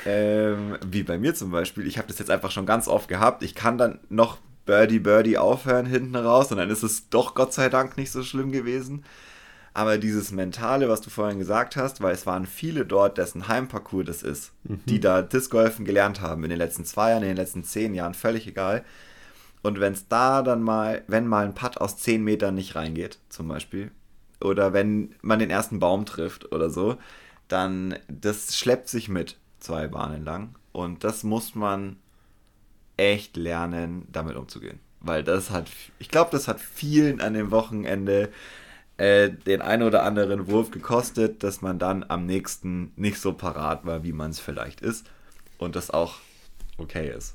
[0.06, 3.42] ähm, wie bei mir zum Beispiel, ich habe das jetzt einfach schon ganz oft gehabt,
[3.42, 7.52] ich kann dann noch Birdie Birdie aufhören hinten raus und dann ist es doch Gott
[7.52, 9.04] sei Dank nicht so schlimm gewesen.
[9.74, 14.06] Aber dieses Mentale, was du vorhin gesagt hast, weil es waren viele dort, dessen Heimparcours
[14.06, 14.80] das ist, mhm.
[14.84, 18.14] die da Discgolfen gelernt haben in den letzten zwei Jahren, in den letzten zehn Jahren,
[18.14, 18.84] völlig egal.
[19.62, 23.18] Und wenn es da dann mal, wenn mal ein Putt aus zehn Metern nicht reingeht,
[23.28, 23.90] zum Beispiel,
[24.42, 26.96] oder wenn man den ersten Baum trifft oder so,
[27.48, 30.56] dann das schleppt sich mit zwei Bahnen lang.
[30.72, 31.96] Und das muss man
[32.96, 34.80] echt lernen, damit umzugehen.
[35.00, 38.30] Weil das hat, ich glaube, das hat vielen an dem Wochenende
[39.02, 43.84] äh, den einen oder anderen Wurf gekostet, dass man dann am nächsten nicht so parat
[43.84, 45.06] war, wie man es vielleicht ist.
[45.58, 46.18] Und das auch
[46.78, 47.34] okay ist.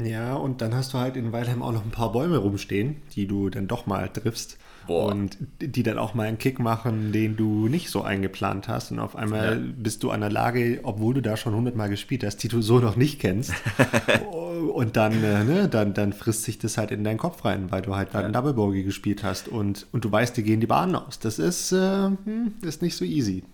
[0.00, 3.26] Ja, und dann hast du halt in Weilheim auch noch ein paar Bäume rumstehen, die
[3.26, 4.56] du dann doch mal triffst.
[4.90, 5.06] Boah.
[5.06, 8.90] Und die dann auch mal einen Kick machen, den du nicht so eingeplant hast.
[8.90, 9.72] Und auf einmal ja.
[9.76, 12.80] bist du an der Lage, obwohl du da schon hundertmal gespielt hast, die du so
[12.80, 13.52] noch nicht kennst.
[14.74, 17.82] und dann, äh, ne, dann, dann frisst sich das halt in deinen Kopf rein, weil
[17.82, 18.18] du halt ja.
[18.18, 19.46] einen Double Bogey gespielt hast.
[19.46, 21.20] Und, und du weißt, die gehen die Bahnen aus.
[21.20, 23.44] Das ist, äh, hm, ist nicht so easy.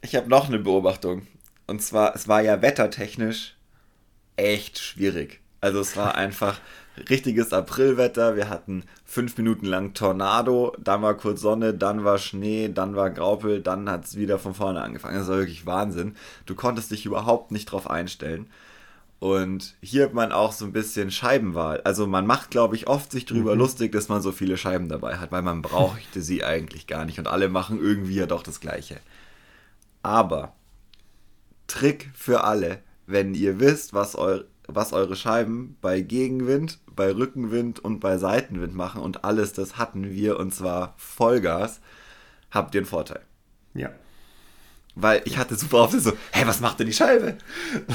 [0.00, 1.22] Ich habe noch eine Beobachtung.
[1.66, 3.56] Und zwar, es war ja wettertechnisch
[4.36, 5.40] echt schwierig.
[5.60, 6.60] Also es war einfach
[7.08, 8.36] richtiges Aprilwetter.
[8.36, 13.10] Wir hatten fünf Minuten lang Tornado, dann war kurz Sonne, dann war Schnee, dann war
[13.10, 15.18] Graupel, dann hat es wieder von vorne angefangen.
[15.18, 16.16] Das war wirklich Wahnsinn.
[16.46, 18.46] Du konntest dich überhaupt nicht drauf einstellen.
[19.20, 21.80] Und hier hat man auch so ein bisschen Scheibenwahl.
[21.82, 23.60] Also man macht, glaube ich, oft sich darüber mhm.
[23.60, 27.18] lustig, dass man so viele Scheiben dabei hat, weil man brauchte sie eigentlich gar nicht.
[27.18, 29.00] Und alle machen irgendwie ja doch das Gleiche.
[30.02, 30.52] Aber
[31.66, 37.80] Trick für alle, wenn ihr wisst, was, eu was eure Scheiben bei Gegenwind, bei Rückenwind
[37.80, 41.80] und bei Seitenwind machen und alles das hatten wir und zwar Vollgas,
[42.50, 43.20] habt ihr einen Vorteil.
[43.74, 43.90] Ja.
[44.96, 47.36] Weil ich hatte super oft so, hey, was macht denn die Scheibe?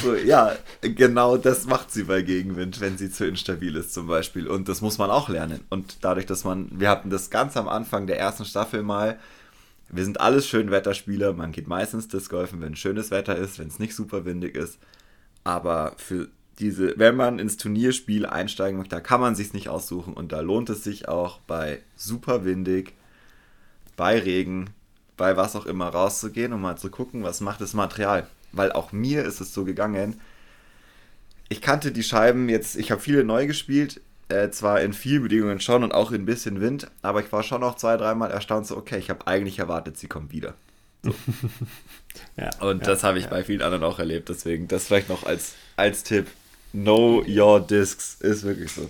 [0.04, 4.48] So, ja, genau das macht sie bei Gegenwind, wenn sie zu instabil ist zum Beispiel.
[4.48, 5.62] Und das muss man auch lernen.
[5.70, 9.18] Und dadurch, dass man, wir hatten das ganz am Anfang der ersten Staffel mal,
[9.88, 13.80] wir sind alles Schönwetterspieler, man geht meistens Disc golfen, wenn schönes Wetter ist, wenn es
[13.80, 14.78] nicht super windig ist.
[15.46, 16.28] Aber für
[16.60, 20.42] diese, wenn man ins Turnierspiel einsteigen möchte, da kann man sich nicht aussuchen und da
[20.42, 22.94] lohnt es sich auch bei super windig,
[23.96, 24.70] bei Regen,
[25.18, 28.28] bei was auch immer rauszugehen und mal zu gucken, was macht das Material.
[28.52, 30.20] Weil auch mir ist es so gegangen.
[31.50, 35.60] Ich kannte die Scheiben jetzt, ich habe viele neu gespielt, äh, zwar in vielen Bedingungen
[35.60, 38.68] schon und auch in ein bisschen Wind, aber ich war schon noch zwei, dreimal erstaunt,
[38.68, 40.54] so, okay, ich habe eigentlich erwartet, sie kommt wieder.
[41.04, 41.16] So.
[42.38, 43.30] ja, und ja, das habe ich ja.
[43.30, 46.28] bei vielen anderen auch erlebt, deswegen das vielleicht noch als, als Tipp.
[46.72, 48.90] Know your discs ist wirklich so.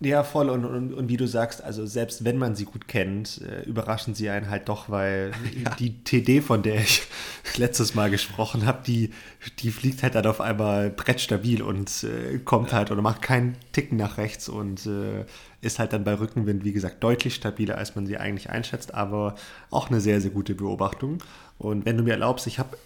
[0.00, 0.48] Ja, voll.
[0.48, 4.14] Und, und, und wie du sagst, also selbst wenn man sie gut kennt, äh, überraschen
[4.14, 5.32] sie einen halt doch, weil
[5.64, 5.74] ja.
[5.74, 7.02] die TD, von der ich
[7.56, 9.10] letztes Mal gesprochen habe, die,
[9.58, 12.78] die fliegt halt dann auf einmal brettstabil und äh, kommt ja.
[12.78, 15.24] halt oder macht keinen Ticken nach rechts und äh,
[15.62, 19.34] ist halt dann bei Rückenwind, wie gesagt, deutlich stabiler, als man sie eigentlich einschätzt, aber
[19.70, 21.18] auch eine sehr, sehr gute Beobachtung.
[21.58, 22.76] Und wenn du mir erlaubst, ich habe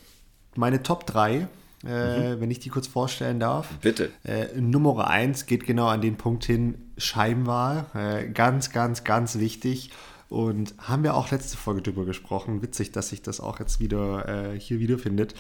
[0.57, 1.47] meine Top 3
[1.85, 2.41] äh, mhm.
[2.41, 3.69] wenn ich die kurz vorstellen darf.
[3.81, 4.11] Bitte.
[4.25, 7.87] Äh, Nummer 1 geht genau an den Punkt hin, Scheibenwahl.
[7.95, 9.91] Äh, ganz, ganz, ganz wichtig.
[10.29, 12.63] Und haben wir auch letzte Folge drüber gesprochen.
[12.63, 15.35] Witzig, dass sich das auch jetzt wieder äh, hier wiederfindet.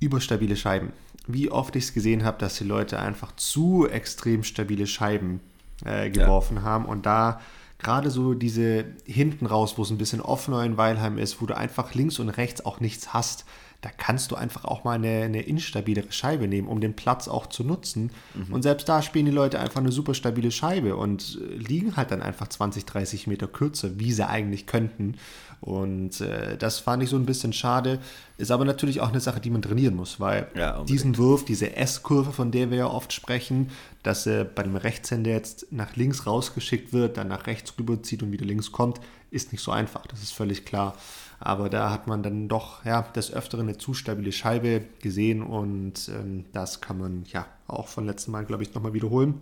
[0.00, 0.92] Überstabile Scheiben.
[1.26, 5.40] Wie oft ich es gesehen habe, dass die Leute einfach zu extrem stabile Scheiben
[5.84, 6.62] äh, geworfen ja.
[6.62, 7.40] haben und da
[7.78, 11.56] gerade so diese hinten raus, wo es ein bisschen offener in Weilheim ist, wo du
[11.56, 13.44] einfach links und rechts auch nichts hast,
[13.80, 17.46] da kannst du einfach auch mal eine, eine instabilere Scheibe nehmen, um den Platz auch
[17.46, 18.10] zu nutzen.
[18.34, 18.52] Mhm.
[18.52, 22.10] Und selbst da spielen die Leute einfach eine super stabile Scheibe und äh, liegen halt
[22.10, 25.14] dann einfach 20, 30 Meter kürzer, wie sie eigentlich könnten.
[25.60, 28.00] Und äh, das fand ich so ein bisschen schade.
[28.36, 31.76] Ist aber natürlich auch eine Sache, die man trainieren muss, weil ja, diesen Wurf, diese
[31.76, 33.70] S-Kurve, von der wir ja oft sprechen,
[34.02, 38.32] dass er bei dem Rechtshänder jetzt nach links rausgeschickt wird, dann nach rechts rüberzieht und
[38.32, 39.00] wieder links kommt,
[39.30, 40.06] ist nicht so einfach.
[40.06, 40.96] Das ist völlig klar.
[41.40, 46.08] Aber da hat man dann doch ja, des Öfteren eine zu stabile Scheibe gesehen und
[46.08, 49.40] ähm, das kann man ja auch von letzten Mal, glaube ich, nochmal wiederholen.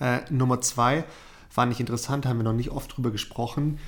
[0.00, 1.04] Äh, Nummer zwei
[1.50, 3.78] fand ich interessant, haben wir noch nicht oft drüber gesprochen,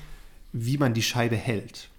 [0.51, 1.89] wie man die Scheibe hält.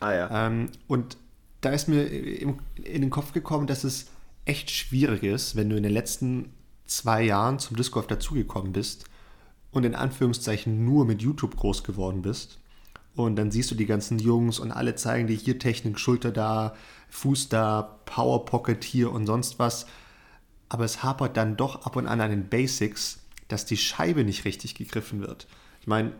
[0.00, 0.46] Ah ja.
[0.46, 1.16] Ähm, und
[1.60, 4.06] da ist mir in den Kopf gekommen, dass es
[4.44, 6.52] echt schwierig ist, wenn du in den letzten
[6.86, 9.04] zwei Jahren zum Disc Golf dazugekommen bist
[9.70, 12.59] und in Anführungszeichen nur mit YouTube groß geworden bist
[13.24, 16.74] und dann siehst du die ganzen Jungs und alle zeigen dir hier Technik, Schulter da,
[17.10, 19.86] Fuß da, Power Pocket hier und sonst was.
[20.68, 23.18] Aber es hapert dann doch ab und an an den Basics,
[23.48, 25.46] dass die Scheibe nicht richtig gegriffen wird.
[25.80, 26.12] Ich meine,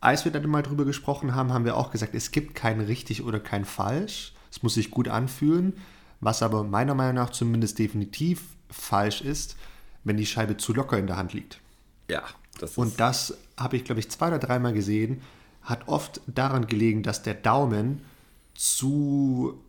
[0.00, 3.24] als wir dann mal drüber gesprochen haben, haben wir auch gesagt, es gibt kein richtig
[3.24, 4.34] oder kein falsch.
[4.50, 5.74] Es muss sich gut anfühlen.
[6.20, 9.56] Was aber meiner Meinung nach zumindest definitiv falsch ist,
[10.04, 11.60] wenn die Scheibe zu locker in der Hand liegt.
[12.08, 12.22] Ja,
[12.58, 12.78] das ist.
[12.78, 15.20] Und das habe ich, glaube ich, zwei oder dreimal gesehen,
[15.66, 18.00] hat oft daran gelegen, dass der Daumen
[18.54, 19.60] zu,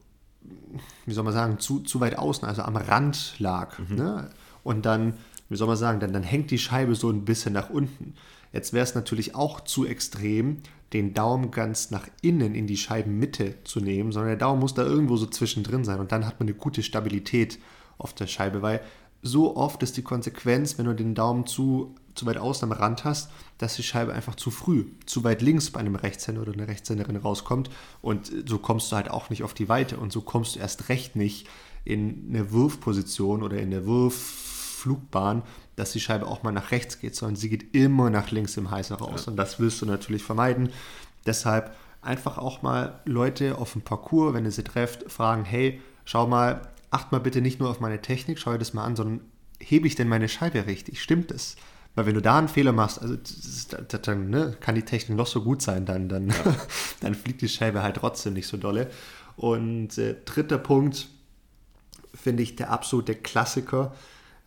[1.05, 3.77] wie soll man sagen, zu, zu weit außen, also am Rand lag.
[3.79, 3.95] Mhm.
[3.95, 4.29] Ne?
[4.63, 5.13] Und dann,
[5.49, 8.13] wie soll man sagen, dann, dann hängt die Scheibe so ein bisschen nach unten.
[8.53, 10.61] Jetzt wäre es natürlich auch zu extrem,
[10.93, 14.83] den Daumen ganz nach innen in die Scheibenmitte zu nehmen, sondern der Daumen muss da
[14.83, 17.59] irgendwo so zwischendrin sein und dann hat man eine gute Stabilität
[17.97, 18.79] auf der Scheibe, weil
[19.21, 23.03] so oft ist die Konsequenz, wenn du den Daumen zu zu weit außen am Rand
[23.03, 26.67] hast, dass die Scheibe einfach zu früh, zu weit links bei einem Rechtshänder oder einer
[26.67, 27.69] Rechtshänderin rauskommt.
[28.01, 30.89] Und so kommst du halt auch nicht auf die Weite und so kommst du erst
[30.89, 31.47] recht nicht
[31.85, 35.43] in eine Wurfposition oder in der Wurfflugbahn,
[35.75, 38.71] dass die Scheibe auch mal nach rechts geht, sondern sie geht immer nach links im
[38.71, 39.25] Heißer raus.
[39.25, 39.31] Ja.
[39.31, 40.69] Und das willst du natürlich vermeiden.
[41.25, 46.27] Deshalb einfach auch mal Leute auf dem Parcours, wenn ihr sie trefft, fragen, hey, schau
[46.27, 49.21] mal, acht mal bitte nicht nur auf meine Technik, schau dir das mal an, sondern
[49.59, 51.01] hebe ich denn meine Scheibe richtig?
[51.01, 51.55] Stimmt es?
[51.97, 53.17] Weil wenn du da einen Fehler machst, also
[54.03, 56.35] dann ne, kann die Technik noch so gut sein, dann, dann, ja.
[56.99, 58.91] dann fliegt die Scheibe halt trotzdem nicht so dolle.
[59.35, 61.07] Und äh, dritter Punkt
[62.13, 63.95] finde ich der absolute Klassiker.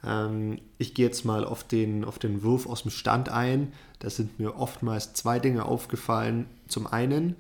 [0.04, 3.72] Ähm, ich gehe jetzt mal auf den, auf den Wurf aus dem Stand ein.
[3.98, 6.46] Da sind mir oftmals zwei Dinge aufgefallen.
[6.68, 7.34] Zum einen,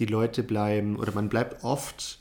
[0.00, 2.18] die Leute bleiben oder man bleibt oft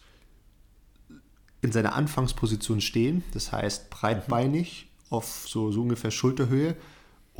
[1.63, 6.75] in seiner Anfangsposition stehen, das heißt breitbeinig auf so, so ungefähr Schulterhöhe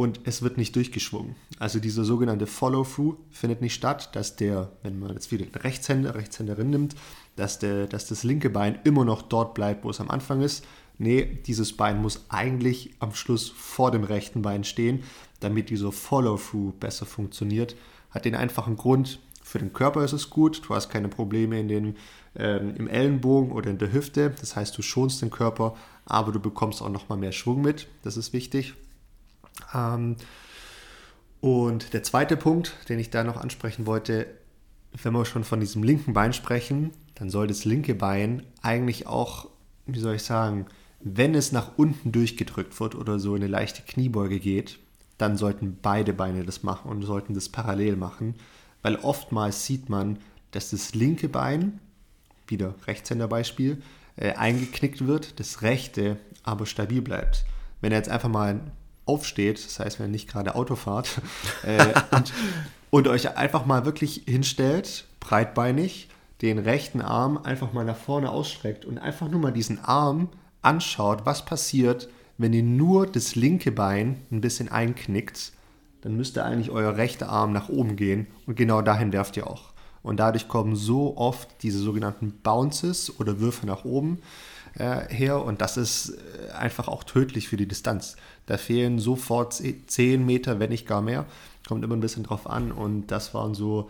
[0.02, 1.36] und es wird nicht durchgeschwungen.
[1.60, 6.72] Also dieser sogenannte Follow-through findet nicht statt, dass der, wenn man jetzt wieder Rechtshänder, Rechtshänderin
[6.72, 6.96] nimmt,
[7.36, 10.66] dass, der, dass das linke Bein immer noch dort bleibt, wo es am Anfang ist.
[10.98, 15.04] Nee, dieses Bein muss eigentlich am Schluss vor dem rechten Bein stehen,
[15.40, 17.76] damit dieser Follow-through besser funktioniert.
[18.10, 21.68] Hat den einfachen Grund, für den Körper ist es gut, du hast keine Probleme in
[21.68, 21.96] den,
[22.36, 25.76] ähm, im Ellenbogen oder in der Hüfte, das heißt, du schonst den Körper,
[26.06, 28.74] aber du bekommst auch nochmal mehr Schwung mit, das ist wichtig.
[29.74, 30.16] Ähm,
[31.40, 34.28] und der zweite Punkt, den ich da noch ansprechen wollte,
[35.02, 39.50] wenn wir schon von diesem linken Bein sprechen, dann soll das linke Bein eigentlich auch,
[39.86, 40.66] wie soll ich sagen,
[41.00, 44.78] wenn es nach unten durchgedrückt wird oder so in eine leichte Kniebeuge geht,
[45.18, 48.36] dann sollten beide Beine das machen und sollten das parallel machen,
[48.82, 50.20] weil oftmals sieht man,
[50.52, 51.80] dass das linke Bein,
[52.48, 53.82] wieder Rechtshänderbeispiel,
[54.16, 57.46] äh, eingeknickt wird, das rechte aber stabil bleibt.
[57.82, 58.60] Wenn er jetzt einfach mal
[59.06, 61.22] aufsteht, das heißt, wenn ihr nicht gerade Auto fahrt,
[61.64, 62.34] äh, und,
[62.90, 66.10] und euch einfach mal wirklich hinstellt, breitbeinig,
[66.42, 70.30] den rechten Arm einfach mal nach vorne ausstreckt und einfach nur mal diesen Arm
[70.62, 75.54] anschaut, was passiert, wenn ihr nur das linke Bein ein bisschen einknickt,
[76.02, 79.72] dann müsste eigentlich euer rechter Arm nach oben gehen und genau dahin werft ihr auch.
[80.02, 84.20] Und dadurch kommen so oft diese sogenannten Bounces oder Würfe nach oben
[84.76, 88.16] äh, her und das ist äh, einfach auch tödlich für die Distanz.
[88.46, 91.26] Da fehlen sofort 10 Meter, wenn nicht gar mehr.
[91.68, 93.90] Kommt immer ein bisschen drauf an und das waren so,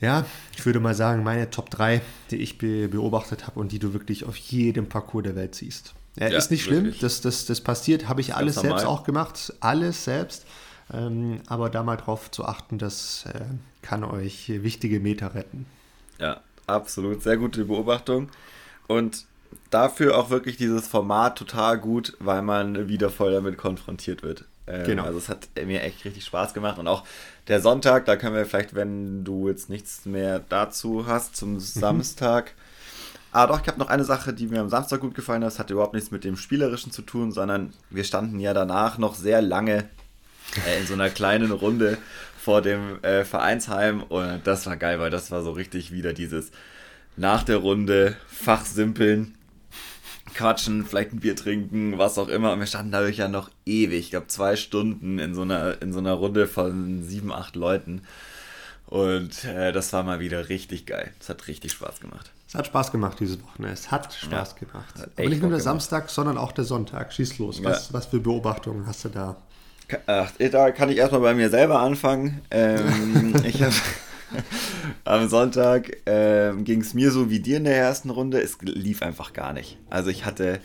[0.00, 0.26] ja,
[0.56, 3.92] ich würde mal sagen, meine Top 3, die ich be beobachtet habe und die du
[3.92, 5.94] wirklich auf jedem Parcours der Welt siehst.
[6.16, 9.54] Ja, ja ist nicht schlimm, das, das, das passiert, habe ich alles selbst auch gemacht,
[9.60, 10.44] alles selbst.
[10.92, 13.44] Ähm, aber da mal drauf zu achten, das äh,
[13.80, 15.66] kann euch wichtige Meter retten.
[16.18, 17.22] Ja, absolut.
[17.22, 18.28] Sehr gute Beobachtung.
[18.88, 19.24] Und
[19.70, 24.44] dafür auch wirklich dieses Format total gut, weil man wieder voll damit konfrontiert wird.
[24.66, 25.04] Ähm, genau.
[25.04, 27.04] Also es hat mir echt richtig Spaß gemacht und auch
[27.48, 31.60] der Sonntag, da können wir vielleicht, wenn du jetzt nichts mehr dazu hast, zum mhm.
[31.60, 32.54] Samstag.
[33.32, 35.52] Ah, doch, ich habe noch eine Sache, die mir am Samstag gut gefallen hat.
[35.52, 39.14] Das hatte überhaupt nichts mit dem Spielerischen zu tun, sondern wir standen ja danach noch
[39.14, 39.88] sehr lange
[40.66, 41.98] äh, in so einer kleinen Runde
[42.38, 46.50] vor dem äh, Vereinsheim und das war geil, weil das war so richtig wieder dieses
[47.16, 49.34] nach der Runde Fachsimpeln
[50.34, 52.52] quatschen, vielleicht ein Bier trinken, was auch immer.
[52.52, 55.92] Und wir standen dadurch ja noch ewig, ich glaube zwei Stunden in so einer, in
[55.92, 58.02] so einer Runde von sieben, acht Leuten.
[58.86, 61.12] Und äh, das war mal wieder richtig geil.
[61.18, 62.30] Es hat richtig Spaß gemacht.
[62.46, 63.72] Es hat Spaß gemacht dieses Wochenende.
[63.72, 64.94] Es hat Spaß ja, gemacht.
[64.98, 65.62] Hat Aber nicht nur der gemacht.
[65.62, 67.10] Samstag, sondern auch der Sonntag.
[67.12, 67.64] Schieß los.
[67.64, 67.94] Was, ja.
[67.94, 69.36] was für Beobachtungen hast du da?
[70.06, 72.42] Ach, da kann ich erstmal bei mir selber anfangen.
[72.50, 73.74] Ähm, ich habe
[75.04, 78.40] am Sonntag ähm, ging es mir so wie dir in der ersten Runde.
[78.40, 79.78] Es lief einfach gar nicht.
[79.90, 80.60] Also ich hatte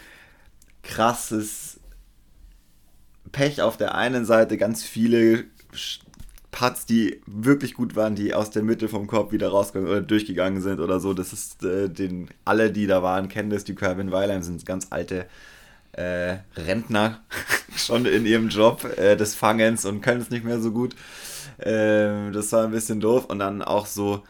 [0.84, 1.80] krasses
[3.32, 5.45] Pech auf der einen Seite, ganz viele
[6.51, 10.61] Putts, die wirklich gut waren, die aus der Mitte vom Korb wieder rausgegangen oder durchgegangen
[10.61, 11.13] sind oder so.
[11.13, 13.63] Das ist äh, den alle, die da waren, kennen das.
[13.63, 15.28] Die Calvin Weilheim sind ganz alte
[15.91, 17.22] äh, Rentner
[17.76, 20.95] schon in ihrem Job äh, des Fangens und können es nicht mehr so gut.
[21.60, 24.24] Ähm, das war ein bisschen doof und dann auch so,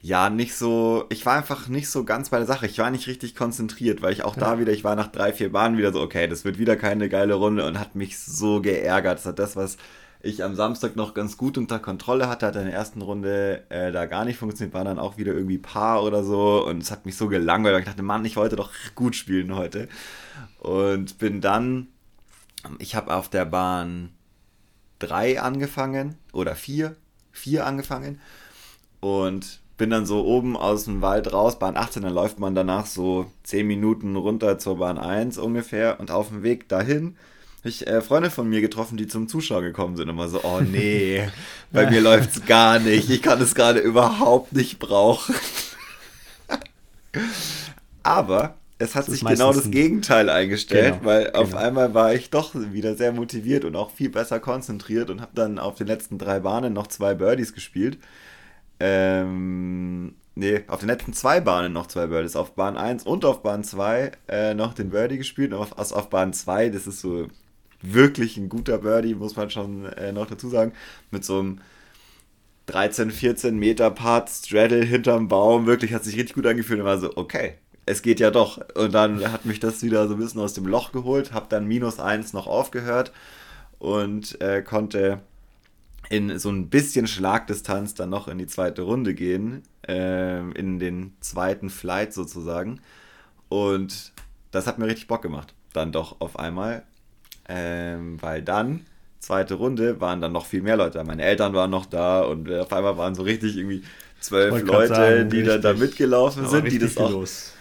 [0.00, 2.66] ja, nicht so, ich war einfach nicht so ganz bei der Sache.
[2.66, 4.40] Ich war nicht richtig konzentriert, weil ich auch ja.
[4.40, 7.08] da wieder, ich war nach drei, vier Bahnen wieder so, okay, das wird wieder keine
[7.08, 9.18] geile Runde und hat mich so geärgert.
[9.18, 9.76] Das hat das, was
[10.20, 13.92] ich am Samstag noch ganz gut unter Kontrolle hatte, hat in der ersten Runde äh,
[13.92, 17.06] da gar nicht funktioniert, war dann auch wieder irgendwie Paar oder so und es hat
[17.06, 19.88] mich so gelangweilt, weil ich dachte, Mann, ich wollte doch gut spielen heute.
[20.58, 21.88] Und bin dann,
[22.80, 24.10] ich habe auf der Bahn
[24.98, 26.96] drei angefangen oder vier,
[27.32, 28.20] vier angefangen
[29.00, 32.86] und bin dann so oben aus dem Wald raus, Bahn 18, dann läuft man danach
[32.86, 37.16] so 10 Minuten runter zur Bahn 1 ungefähr und auf dem Weg dahin
[37.60, 40.42] habe ich äh, Freunde von mir getroffen, die zum Zuschauer gekommen sind und immer so,
[40.42, 41.28] oh nee,
[41.72, 45.34] bei mir läuft es gar nicht, ich kann es gerade überhaupt nicht brauchen.
[48.02, 51.60] Aber es hat sich genau das Gegenteil eingestellt, genau, weil auf genau.
[51.60, 55.58] einmal war ich doch wieder sehr motiviert und auch viel besser konzentriert und habe dann
[55.58, 57.98] auf den letzten drei Bahnen noch zwei Birdies gespielt.
[58.78, 62.36] Ähm, nee, auf den letzten zwei Bahnen noch zwei Birdies.
[62.36, 65.52] Auf Bahn 1 und auf Bahn 2 äh, noch den Birdie gespielt.
[65.52, 67.26] Und auf, also auf Bahn 2, das ist so
[67.82, 70.72] wirklich ein guter Birdie, muss man schon äh, noch dazu sagen.
[71.10, 71.60] Mit so einem
[72.66, 75.66] 13, 14 Meter Part Straddle hinterm Baum.
[75.66, 77.54] Wirklich hat sich richtig gut angefühlt und war so, okay,
[77.88, 78.60] es geht ja doch.
[78.74, 81.66] Und dann hat mich das wieder so ein bisschen aus dem Loch geholt, habe dann
[81.66, 83.12] minus eins noch aufgehört
[83.78, 85.20] und äh, konnte
[86.10, 91.14] in so ein bisschen Schlagdistanz dann noch in die zweite Runde gehen, äh, in den
[91.20, 92.80] zweiten Flight sozusagen.
[93.48, 94.12] Und
[94.50, 96.84] das hat mir richtig Bock gemacht, dann doch auf einmal.
[97.48, 98.86] ähm, weil dann,
[99.20, 101.02] zweite Runde, waren dann noch viel mehr Leute.
[101.04, 103.82] Meine Eltern waren noch da und auf einmal waren so richtig irgendwie
[104.20, 107.52] zwölf Leute, sagen, die dann da mitgelaufen sind, die das auch, los.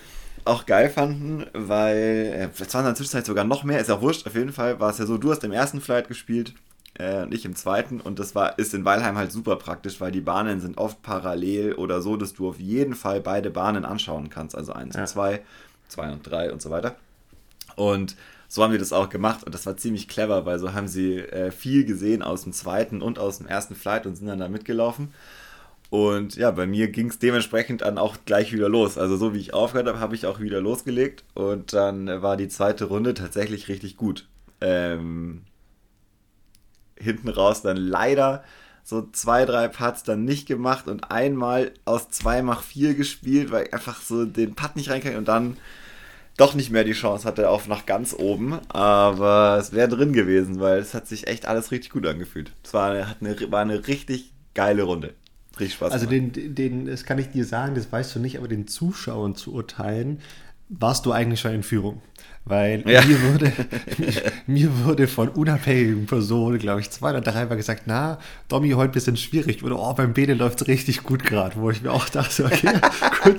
[0.47, 4.25] Auch geil fanden, weil es waren in der Zwischenzeit sogar noch mehr, ist ja wurscht,
[4.27, 6.53] auf jeden Fall war es ja so, du hast im ersten Flight gespielt
[6.95, 10.11] äh, und ich im zweiten und das war, ist in Weilheim halt super praktisch, weil
[10.11, 14.29] die Bahnen sind oft parallel oder so, dass du auf jeden Fall beide Bahnen anschauen
[14.29, 15.01] kannst, also eins ja.
[15.01, 15.41] und zwei,
[15.87, 16.95] zwei und drei und so weiter.
[17.75, 18.15] Und
[18.47, 21.17] so haben wir das auch gemacht und das war ziemlich clever, weil so haben sie
[21.17, 24.47] äh, viel gesehen aus dem zweiten und aus dem ersten Flight und sind dann da
[24.47, 25.13] mitgelaufen.
[25.89, 28.97] Und ja, bei mir ging es dementsprechend dann auch gleich wieder los.
[28.97, 32.49] Also so wie ich aufgehört habe, habe ich auch wieder losgelegt und dann war die
[32.49, 34.27] zweite Runde tatsächlich richtig gut.
[34.59, 35.43] Ähm,
[36.99, 38.43] hinten raus dann leider
[38.83, 43.67] so zwei, drei Putts dann nicht gemacht und einmal aus zwei mach vier gespielt, weil
[43.67, 45.57] ich einfach so den Putt nicht reinkam und dann
[46.37, 48.59] doch nicht mehr die Chance hatte auf nach ganz oben.
[48.69, 52.51] Aber es wäre drin gewesen, weil es hat sich echt alles richtig gut angefühlt.
[52.63, 55.13] Es war eine, eine, war eine richtig geile Runde.
[55.59, 55.91] Richtig Spaß.
[55.91, 59.35] Also den, den, das kann ich dir sagen, das weißt du nicht, aber den Zuschauern
[59.35, 60.19] zu urteilen,
[60.69, 62.01] warst du eigentlich schon in Führung.
[62.49, 63.03] Weil ja.
[63.03, 63.51] mir, wurde,
[64.47, 68.93] mir wurde von unabhängigen Personen, glaube ich, zwei oder dreimal gesagt, na, Domi, heute ein
[68.93, 69.63] bisschen schwierig.
[69.63, 71.57] Oder, oh, beim Bene läuft es richtig gut gerade.
[71.57, 72.69] Wo ich mir auch dachte, okay,
[73.23, 73.35] gut,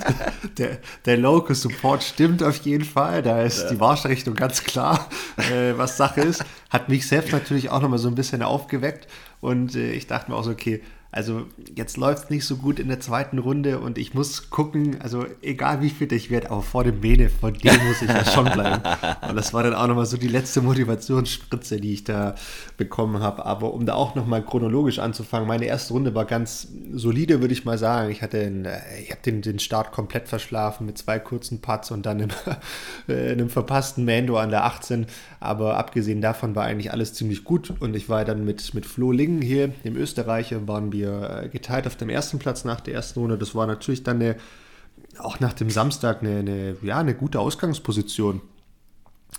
[0.59, 3.23] der, der Local Support stimmt auf jeden Fall.
[3.23, 3.69] Da ist ja.
[3.69, 5.09] die Marschrichtung ganz klar,
[5.51, 6.45] äh, was Sache ist.
[6.69, 9.07] Hat mich selbst natürlich auch nochmal so ein bisschen aufgeweckt.
[9.41, 12.77] Und äh, ich dachte mir auch so, okay, also jetzt läuft es nicht so gut
[12.77, 16.61] in der zweiten Runde und ich muss gucken, also egal wie fit ich werde, aber
[16.61, 18.83] vor dem Bene, von dem muss ich ja schon bleiben.
[19.27, 22.35] Und das war dann auch nochmal so die letzte Motivationsspritze, die ich da
[22.77, 23.43] bekommen habe.
[23.45, 27.65] Aber um da auch nochmal chronologisch anzufangen, meine erste Runde war ganz solide, würde ich
[27.65, 28.11] mal sagen.
[28.11, 31.89] Ich hatte einen, äh, ich habe den, den Start komplett verschlafen mit zwei kurzen Putts
[31.89, 32.29] und dann einem,
[33.07, 35.07] äh, einem verpassten Mando an der 18.
[35.39, 39.11] Aber abgesehen davon war eigentlich alles ziemlich gut und ich war dann mit, mit Flo
[39.11, 42.93] Lingen hier, dem Österreicher, waren wir wir äh, geteilt auf dem ersten Platz nach der
[42.93, 43.37] ersten Runde.
[43.37, 44.35] Das war natürlich dann eine,
[45.17, 48.41] auch nach dem Samstag eine, eine ja, eine gute Ausgangsposition.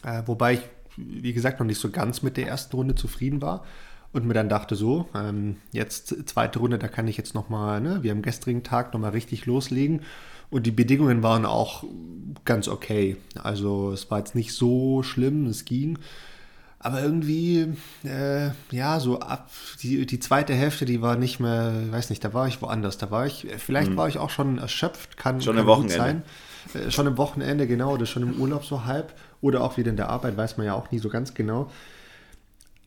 [0.02, 0.60] Äh, wobei ich,
[0.96, 3.64] wie gesagt, noch nicht so ganz mit der ersten Runde zufrieden war
[4.12, 7.98] und mir dann dachte so, ähm, jetzt zweite Runde, da kann ich jetzt nochmal, ne,
[8.02, 10.02] wie am gestrigen Tag, nochmal richtig loslegen.
[10.50, 11.84] Und die Bedingungen waren auch
[12.44, 13.16] ganz okay.
[13.40, 15.98] Also es war jetzt nicht so schlimm, es ging.
[16.82, 17.74] Aber irgendwie,
[18.04, 19.50] äh, ja, so ab
[19.82, 22.96] die, die zweite Hälfte, die war nicht mehr, weiß nicht, da war ich woanders.
[22.96, 23.96] Da war ich, vielleicht mhm.
[23.96, 25.94] war ich auch schon erschöpft, kann, schon kann Wochenende.
[25.94, 26.22] sein.
[26.72, 29.12] Äh, schon im Wochenende, genau, oder schon im Urlaub so halb.
[29.42, 31.70] Oder auch wieder in der Arbeit, weiß man ja auch nie so ganz genau.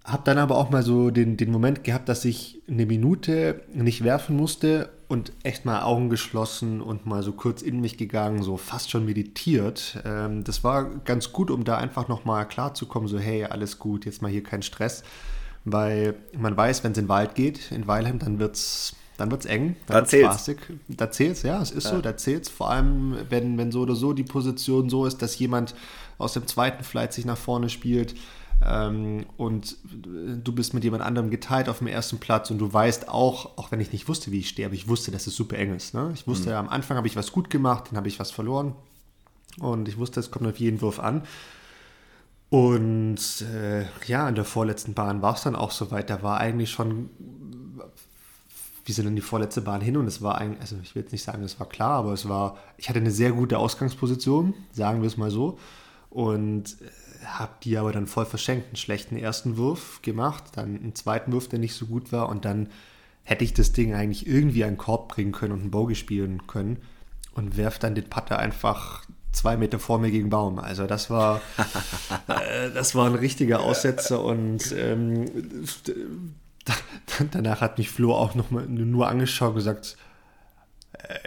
[0.04, 4.04] Hab dann aber auch mal so den, den Moment gehabt, dass ich eine Minute nicht
[4.04, 8.58] werfen musste und echt mal Augen geschlossen und mal so kurz in mich gegangen, so
[8.58, 10.02] fast schon meditiert.
[10.04, 14.22] Ähm, das war ganz gut, um da einfach nochmal klarzukommen, so hey, alles gut, jetzt
[14.22, 15.04] mal hier kein Stress.
[15.64, 19.30] Weil man weiß, wenn es in den Wald geht, in Weilheim, dann wird es dann
[19.32, 20.26] wird's eng, dann da zählt's.
[20.26, 20.58] spaßig.
[20.90, 21.92] Da zählt's, ja, es ist ja.
[21.92, 22.50] so, da zählt's.
[22.50, 25.76] Vor allem, wenn, wenn so oder so die Position so ist, dass jemand
[26.18, 28.16] aus dem zweiten Flight sich nach vorne spielt
[28.66, 33.10] ähm, und du bist mit jemand anderem geteilt auf dem ersten Platz und du weißt
[33.10, 35.58] auch, auch wenn ich nicht wusste, wie ich stehe, aber ich wusste, dass es super
[35.58, 35.94] eng ist.
[35.94, 36.12] Ne?
[36.14, 36.56] Ich wusste, mhm.
[36.56, 38.76] am Anfang habe ich was gut gemacht, dann habe ich was verloren
[39.60, 41.24] und ich wusste, es kommt auf jeden Wurf an.
[42.50, 46.12] Und äh, ja, in der vorletzten Bahn war es dann auch soweit.
[46.12, 47.10] Da war eigentlich schon,
[48.86, 51.12] wir sind in die vorletzte Bahn hin und es war eigentlich, also ich will jetzt
[51.12, 55.02] nicht sagen, es war klar, aber es war, ich hatte eine sehr gute Ausgangsposition, sagen
[55.02, 55.58] wir es mal so.
[56.12, 56.90] Und äh,
[57.26, 58.68] habe die aber dann voll verschenkt.
[58.68, 62.46] Einen schlechten ersten Wurf gemacht, dann einen zweiten Wurf, der nicht so gut war und
[62.46, 62.70] dann
[63.24, 66.78] hätte ich das Ding eigentlich irgendwie einen Korb bringen können und einen Bogey spielen können
[67.34, 70.60] und werf dann den Putter einfach zwei Meter vor mir gegen Baum.
[70.60, 71.42] Also das war,
[72.28, 75.26] äh, das war ein richtiger Aussetzer und ähm,
[77.32, 79.98] danach hat mich Flo auch noch mal nur angeschaut und gesagt,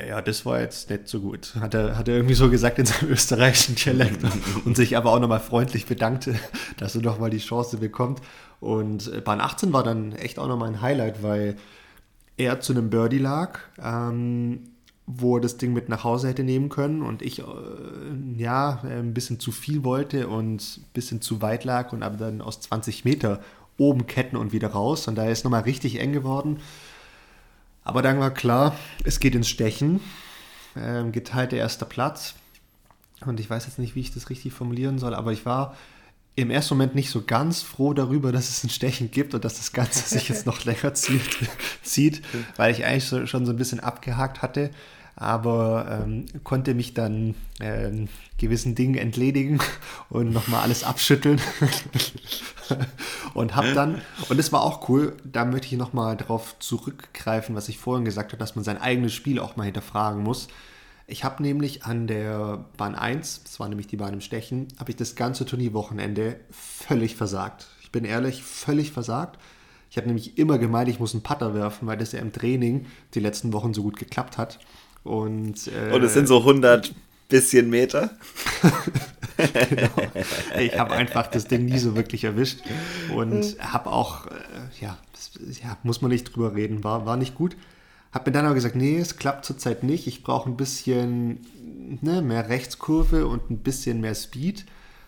[0.09, 1.55] ja, das war jetzt nicht so gut.
[1.61, 4.25] Hat er, hat er irgendwie so gesagt in seinem österreichischen Dialekt
[4.65, 6.35] und sich aber auch nochmal freundlich bedankte,
[6.79, 8.21] dass er nochmal die Chance bekommt.
[8.61, 11.57] Und äh, Bahn 18 war dann echt auch nochmal ein Highlight, weil
[12.37, 14.71] er zu einem Birdie lag, ähm,
[15.07, 17.45] wo er das Ding mit nach Hause hätte nehmen können und ich äh,
[18.37, 22.41] ja ein bisschen zu viel wollte und ein bisschen zu weit lag und aber dann
[22.41, 23.41] aus 20 Meter
[23.79, 25.07] oben ketten und wieder raus.
[25.07, 26.59] Und da ist nochmal richtig eng geworden.
[27.87, 30.01] Aber dann war klar, es geht ins Stechen.
[30.77, 32.35] Ähm, geteilter erster Platz.
[33.25, 35.77] Und ich weiß jetzt nicht, wie ich das richtig formulieren soll, aber ich war
[36.35, 39.55] im ersten Moment nicht so ganz froh darüber, dass es ein Stechen gibt und dass
[39.55, 41.39] das Ganze sich jetzt noch länger zieht,
[41.83, 42.23] zieht
[42.57, 44.71] weil ich eigentlich so, schon so ein bisschen abgehakt hatte,
[45.17, 49.59] aber ähm, konnte mich dann ähm, gewissen Dingen entledigen
[50.11, 51.41] und nochmal alles abschütteln
[53.35, 57.71] und habe dann, und das war auch cool, da möchte ich nochmal darauf zurückgreifen, was
[57.71, 60.49] ich vorhin gesagt habe, dass man sein eigenes Spiel auch mal hinterfragen muss.
[61.07, 64.91] Ich habe nämlich an der Bahn 1, das war nämlich die Bahn im Stechen, habe
[64.91, 67.69] ich das ganze Turnierwochenende völlig versagt.
[67.81, 69.39] Ich bin ehrlich, völlig versagt.
[69.89, 72.87] Ich habe nämlich immer gemeint, ich muss einen Putter werfen, weil das ja im Training
[73.15, 74.59] die letzten Wochen so gut geklappt hat.
[75.07, 76.93] Und, äh, Und es sind so 100
[77.29, 78.11] bisschen Meter.
[79.37, 79.91] genau.
[80.59, 82.61] Ich habe einfach das Ding nie so wirklich erwischt
[83.15, 84.31] und habe auch, äh,
[84.81, 85.31] ja, das,
[85.63, 87.57] ja, muss man nicht drüber reden, war, war nicht gut.
[88.13, 90.07] Habe mir dann aber gesagt, nee, es klappt zurzeit nicht.
[90.07, 91.41] Ich brauche ein bisschen
[92.01, 94.65] ne, mehr Rechtskurve und ein bisschen mehr Speed.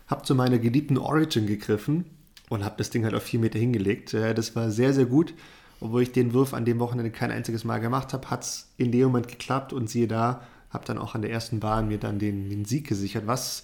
[0.09, 2.05] Habe zu meiner geliebten Origin gegriffen
[2.49, 4.15] und habe das Ding halt auf vier Meter hingelegt.
[4.15, 5.35] Äh, das war sehr, sehr gut.
[5.81, 8.91] Obwohl ich den Wurf an dem Wochenende kein einziges Mal gemacht habe, hat es in
[8.91, 12.19] dem Moment geklappt und siehe da, habe dann auch an der ersten Bahn mir dann
[12.19, 13.63] den, den Sieg gesichert, was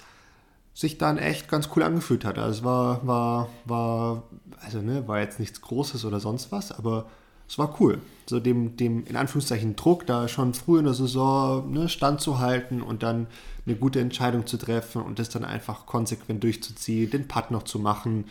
[0.75, 2.39] sich dann echt ganz cool angefühlt hat.
[2.39, 4.23] Also es war, war, war,
[4.61, 7.07] also ne, war jetzt nichts Großes oder sonst was, aber
[7.49, 8.01] es war cool.
[8.27, 13.03] So dem, dem in Anführungszeichen Druck, da schon früh in der Saison ne, standzuhalten und
[13.03, 13.27] dann
[13.67, 17.79] eine gute Entscheidung zu treffen und das dann einfach konsequent durchzuziehen, den Putt noch zu
[17.79, 18.25] machen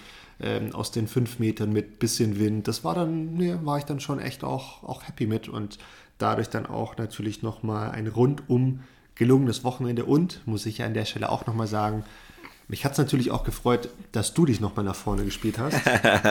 [0.44, 2.68] ähm, aus den fünf Metern mit bisschen Wind.
[2.68, 5.78] Das war dann, ne, war ich dann schon echt auch, auch happy mit und
[6.18, 8.82] dadurch dann auch natürlich nochmal ein rundum
[9.16, 12.04] gelungenes Wochenende und, muss ich ja an der Stelle auch nochmal sagen,
[12.68, 15.80] mich hat es natürlich auch gefreut, dass du dich nochmal nach vorne gespielt hast.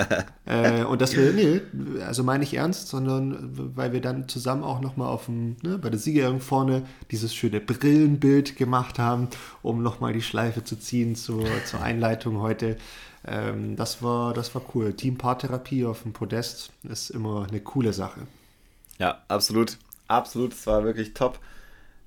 [0.47, 1.61] äh, und dass wir, nee,
[2.05, 5.91] also meine ich ernst, sondern weil wir dann zusammen auch nochmal auf dem, ne, bei
[5.91, 9.29] der Siegerehrung vorne dieses schöne Brillenbild gemacht haben,
[9.63, 12.77] um nochmal die Schleife zu ziehen zur, zur Einleitung heute.
[13.27, 14.95] Ähm, das, war, das war cool.
[14.95, 18.27] Team-Paartherapie auf dem Podest ist immer eine coole Sache.
[18.99, 19.79] Ja, absolut.
[20.09, 20.53] Absolut.
[20.53, 21.39] Es war wirklich top.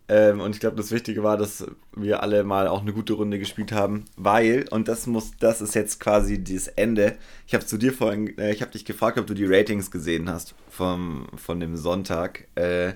[0.08, 3.40] Ähm, und ich glaube, das Wichtige war, dass wir alle mal auch eine gute Runde
[3.40, 7.16] gespielt haben, weil, und das muss, das ist jetzt quasi das Ende.
[7.48, 10.30] Ich habe zu dir vorhin, äh, ich habe dich gefragt, ob du die Ratings gesehen
[10.30, 12.48] hast vom, von dem Sonntag.
[12.54, 12.94] Äh,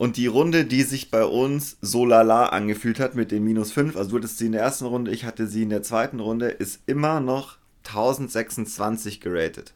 [0.00, 3.96] und die Runde, die sich bei uns so lala angefühlt hat mit dem minus 5,
[3.96, 6.48] also du hattest sie in der ersten Runde, ich hatte sie in der zweiten Runde,
[6.48, 9.74] ist immer noch 1026 geratet.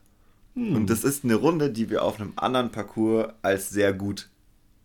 [0.55, 0.77] Hm.
[0.77, 4.31] Und das ist eine Runde, die wir auf einem anderen Parcours als sehr gut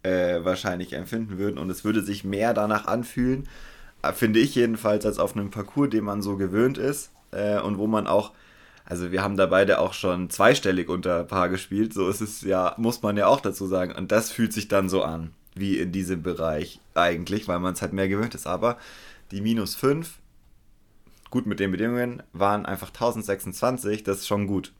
[0.04, 1.58] äh, wahrscheinlich empfinden würden.
[1.58, 3.48] Und es würde sich mehr danach anfühlen,
[4.02, 7.78] äh, finde ich jedenfalls, als auf einem Parcours, den man so gewöhnt ist äh, und
[7.78, 8.34] wo man auch,
[8.90, 12.74] also wir haben da beide auch schon zweistellig unter Paar gespielt, so ist es ja,
[12.78, 13.94] muss man ja auch dazu sagen.
[13.94, 17.82] Und das fühlt sich dann so an, wie in diesem Bereich eigentlich, weil man es
[17.82, 18.48] halt mehr gewöhnt ist.
[18.48, 18.78] Aber
[19.32, 20.18] die minus 5,
[21.30, 24.74] gut mit den Bedingungen, waren einfach 1026, das ist schon gut.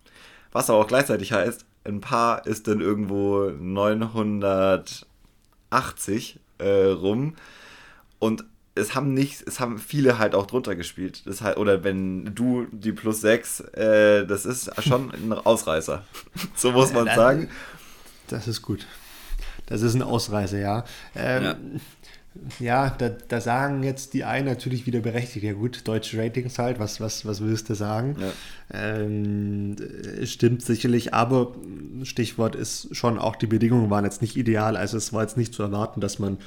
[0.52, 5.06] Was aber auch gleichzeitig heißt, ein Paar ist dann irgendwo 900
[5.70, 7.36] 80 äh, rum.
[8.20, 8.46] Und
[8.80, 11.24] es haben nicht, es haben viele halt auch drunter gespielt.
[11.26, 16.04] Das halt, oder wenn du die plus 6, äh, das ist schon ein Ausreißer.
[16.56, 17.50] so muss man sagen.
[18.28, 18.86] Das ist gut.
[19.66, 20.86] Das ist ein Ausreißer, ja.
[21.16, 21.56] Ähm, ja
[22.60, 26.80] ja, da, da, sagen jetzt die einen natürlich wieder berechtigt, ja gut, deutsche Ratings halt,
[26.80, 28.16] was, was, was willst du sagen?
[28.20, 28.32] Ja.
[28.72, 29.76] Ähm,
[30.24, 31.56] stimmt sicherlich, aber
[32.04, 35.54] Stichwort ist schon auch, die Bedingungen waren jetzt nicht ideal, also es war jetzt nicht
[35.54, 36.38] zu erwarten, dass man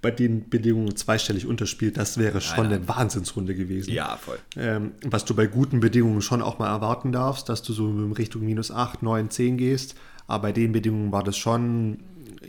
[0.00, 2.78] bei den Bedingungen zweistellig unterspielt, das wäre schon nein, nein.
[2.80, 3.92] eine Wahnsinnsrunde gewesen.
[3.92, 4.38] Ja, voll.
[4.56, 8.12] Ähm, was du bei guten Bedingungen schon auch mal erwarten darfst, dass du so in
[8.12, 9.96] Richtung minus 8, 9, 10 gehst,
[10.28, 11.98] aber bei den Bedingungen war das schon,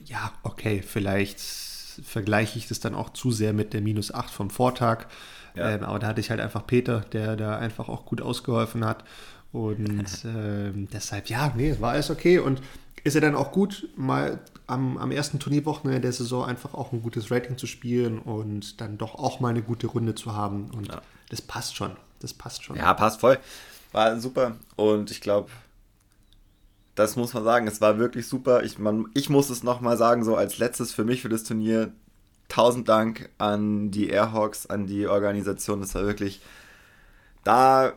[0.06, 4.50] ja, okay, vielleicht vergleiche ich das dann auch zu sehr mit der minus 8 vom
[4.50, 5.08] Vortag.
[5.56, 5.72] Ja.
[5.72, 9.04] Ähm, aber da hatte ich halt einfach Peter, der da einfach auch gut ausgeholfen hat.
[9.52, 12.40] Und ähm, deshalb, ja, nee, war alles okay.
[12.40, 12.62] Und
[13.04, 17.02] ist ja dann auch gut, mal am, am ersten Turnierwochenende der Saison einfach auch ein
[17.02, 20.70] gutes Rating zu spielen und dann doch auch mal eine gute Runde zu haben.
[20.72, 21.02] Und ja.
[21.30, 21.96] das passt schon.
[22.20, 22.76] Das passt schon.
[22.76, 23.40] Ja, passt voll.
[23.92, 24.58] War super.
[24.76, 25.50] Und ich glaube,
[26.96, 28.64] das muss man sagen, es war wirklich super.
[28.64, 31.92] Ich, man, ich muss es nochmal sagen, so als letztes für mich für das Turnier.
[32.50, 35.82] Tausend Dank an die Airhawks, an die Organisation.
[35.82, 36.42] Das war wirklich,
[37.44, 37.94] da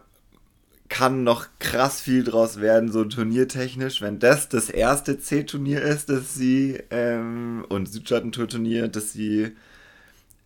[0.93, 4.03] kann noch krass viel draus werden, so turniertechnisch.
[4.03, 9.53] Wenn das das erste C-Turnier ist, das sie, ähm, und Südstaaten-Tour-Turnier, das sie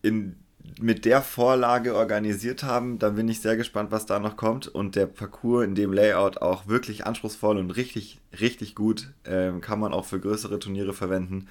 [0.01, 0.37] in
[0.79, 2.97] mit der Vorlage organisiert haben.
[2.99, 4.67] Da bin ich sehr gespannt, was da noch kommt.
[4.67, 9.09] Und der Parcours in dem Layout auch wirklich anspruchsvoll und richtig, richtig gut.
[9.25, 11.47] Ähm, kann man auch für größere Turniere verwenden.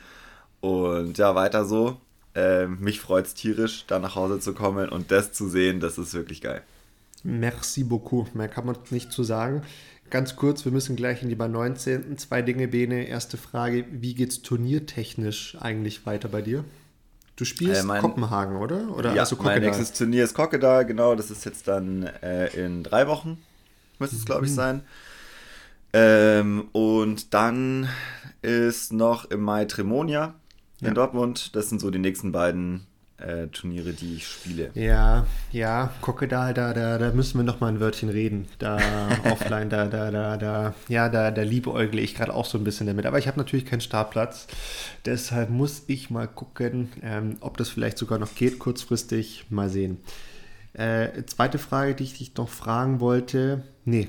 [0.61, 2.01] Und ja, weiter so.
[2.34, 5.99] Ähm, mich freut es tierisch, da nach Hause zu kommen und das zu sehen, das
[5.99, 6.62] ist wirklich geil.
[7.26, 8.34] Merci beaucoup.
[8.34, 9.62] Mehr kann man nicht zu sagen.
[10.10, 12.16] Ganz kurz, wir müssen gleich in die Bahn 19.
[12.18, 13.08] Zwei Dinge, Bene.
[13.08, 16.64] Erste Frage: Wie geht es turniertechnisch eigentlich weiter bei dir?
[17.34, 18.96] Du spielst äh, mein, Kopenhagen, oder?
[18.96, 21.16] oder ja, also mein nächstes Turnier ist Kokkedal, genau.
[21.16, 23.42] Das ist jetzt dann äh, in drei Wochen.
[23.98, 24.56] müsste es, glaube ich, mhm.
[24.56, 24.82] sein.
[25.92, 27.88] Ähm, und dann
[28.42, 30.34] ist noch im Mai Tremonia
[30.80, 30.94] in ja.
[30.94, 31.56] Dortmund.
[31.56, 32.86] Das sind so die nächsten beiden
[33.18, 34.70] äh, Turniere, die ich spiele.
[34.74, 38.46] Ja, ja, gucke da, da, da, da müssen wir noch mal ein Wörtchen reden.
[38.58, 38.78] Da
[39.30, 42.86] offline, da, da, da, da, ja, da, da liebäugle ich gerade auch so ein bisschen
[42.86, 43.06] damit.
[43.06, 44.46] Aber ich habe natürlich keinen Startplatz.
[45.04, 49.46] Deshalb muss ich mal gucken, ähm, ob das vielleicht sogar noch geht, kurzfristig.
[49.48, 49.98] Mal sehen.
[50.74, 53.62] Äh, zweite Frage, die ich dich noch fragen wollte.
[53.86, 54.08] Nee,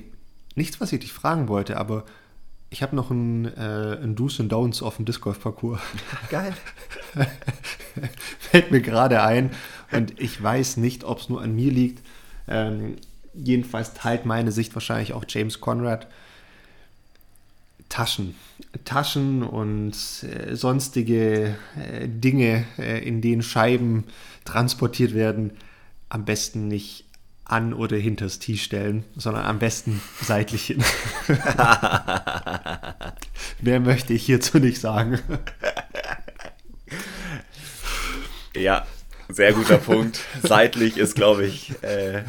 [0.54, 2.04] nichts, was ich dich fragen wollte, aber
[2.70, 5.80] ich habe noch ein, äh, ein Do's und Don'ts auf dem Disc Golf Parcours.
[6.30, 6.54] Geil.
[8.38, 9.50] Fällt mir gerade ein
[9.90, 12.04] und ich weiß nicht, ob es nur an mir liegt.
[12.46, 12.96] Ähm,
[13.34, 16.06] jedenfalls teilt meine Sicht wahrscheinlich auch James Conrad.
[17.88, 18.34] Taschen.
[18.84, 24.04] Taschen und äh, sonstige äh, Dinge, äh, in denen Scheiben
[24.44, 25.52] transportiert werden,
[26.10, 27.06] am besten nicht
[27.48, 30.84] an oder hinters Tee stellen, sondern am besten seitlich hin.
[33.60, 35.18] Mehr möchte ich hierzu nicht sagen.
[38.54, 38.86] Ja,
[39.28, 40.20] sehr guter Punkt.
[40.42, 42.24] Seitlich ist, glaube ich, äh,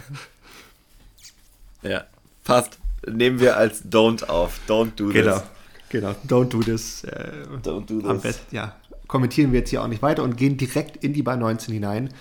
[1.81, 2.05] ja,
[2.43, 2.79] passt.
[3.07, 4.59] Nehmen wir als Don't auf.
[4.67, 5.43] Don't do genau, this.
[5.89, 7.03] Genau, don't do this.
[7.03, 8.09] Äh, don't do this.
[8.09, 8.75] Am besten, ja.
[9.07, 12.13] Kommentieren wir jetzt hier auch nicht weiter und gehen direkt in die Bar 19 hinein.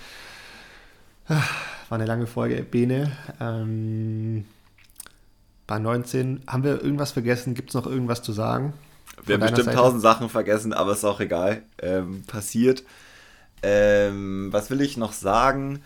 [1.89, 3.11] War eine lange Folge, Bene.
[3.41, 4.45] Ähm,
[5.65, 6.43] bei 19.
[6.47, 7.55] Haben wir irgendwas vergessen?
[7.55, 8.73] Gibt es noch irgendwas zu sagen?
[9.25, 11.63] Wir haben bestimmt tausend Sachen vergessen, aber ist auch egal.
[11.81, 12.83] Ähm, passiert.
[13.63, 15.81] Ähm, was will ich noch sagen?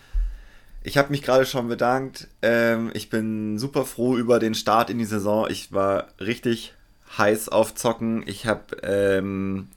[0.83, 2.27] Ich habe mich gerade schon bedankt.
[2.41, 5.47] Ähm, ich bin super froh über den Start in die Saison.
[5.49, 6.73] Ich war richtig
[7.17, 8.23] heiß auf Zocken.
[8.27, 9.69] Ich habe ähm,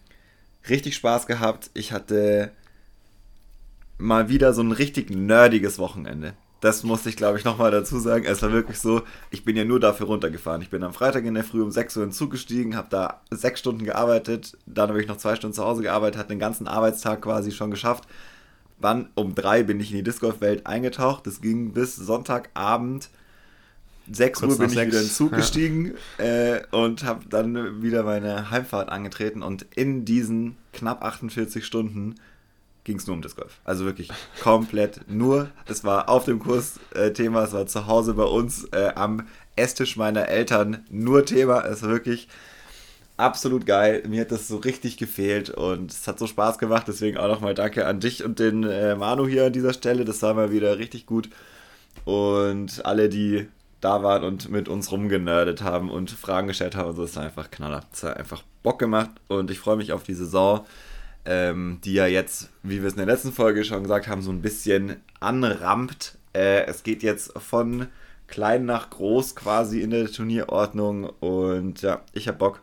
[0.69, 1.71] richtig Spaß gehabt.
[1.75, 2.51] Ich hatte
[3.99, 6.35] mal wieder so ein richtig nerdiges Wochenende.
[6.61, 8.25] Das musste ich, glaube ich, nochmal dazu sagen.
[8.25, 10.63] Es war wirklich so, ich bin ja nur dafür runtergefahren.
[10.63, 12.89] Ich bin am Freitag in der Früh um 6 Uhr in den Zug gestiegen, habe
[12.91, 16.39] da sechs Stunden gearbeitet, dann habe ich noch zwei Stunden zu Hause gearbeitet, hatte den
[16.39, 18.05] ganzen Arbeitstag quasi schon geschafft.
[18.79, 21.27] Wann um drei bin ich in die Disc Golf Welt eingetaucht.
[21.27, 23.11] Das ging bis Sonntagabend
[24.11, 24.73] 6 Uhr bin ich 6.
[24.73, 25.39] wieder in den Zug ja.
[25.39, 32.15] gestiegen äh, und habe dann wieder meine Heimfahrt angetreten und in diesen knapp 48 Stunden
[32.87, 33.61] ging es nur um Disc Golf.
[33.65, 34.09] Also wirklich
[34.43, 35.51] komplett nur.
[35.67, 39.27] Es war auf dem Kurs äh, Thema, es war zu Hause bei uns äh, am
[39.57, 41.65] Esstisch meiner Eltern nur Thema.
[41.67, 42.29] Es war wirklich
[43.17, 44.05] absolut geil.
[44.07, 46.85] Mir hat das so richtig gefehlt und es hat so Spaß gemacht.
[46.87, 50.05] Deswegen auch nochmal danke an dich und den äh, Manu hier an dieser Stelle.
[50.05, 51.29] Das war mal wieder richtig gut.
[52.05, 53.49] Und alle, die
[53.81, 57.83] da waren und mit uns rumgenördet haben und Fragen gestellt haben, so ist einfach Knaller.
[57.93, 60.65] Es hat einfach Bock gemacht und ich freue mich auf die Saison
[61.27, 64.31] ähm, die ja jetzt, wie wir es in der letzten Folge schon gesagt haben, so
[64.31, 66.19] ein bisschen anrampt.
[66.33, 67.89] Äh, es geht jetzt von
[68.29, 72.61] klein nach groß quasi in der Turnierordnung und ja, ich habe Bock.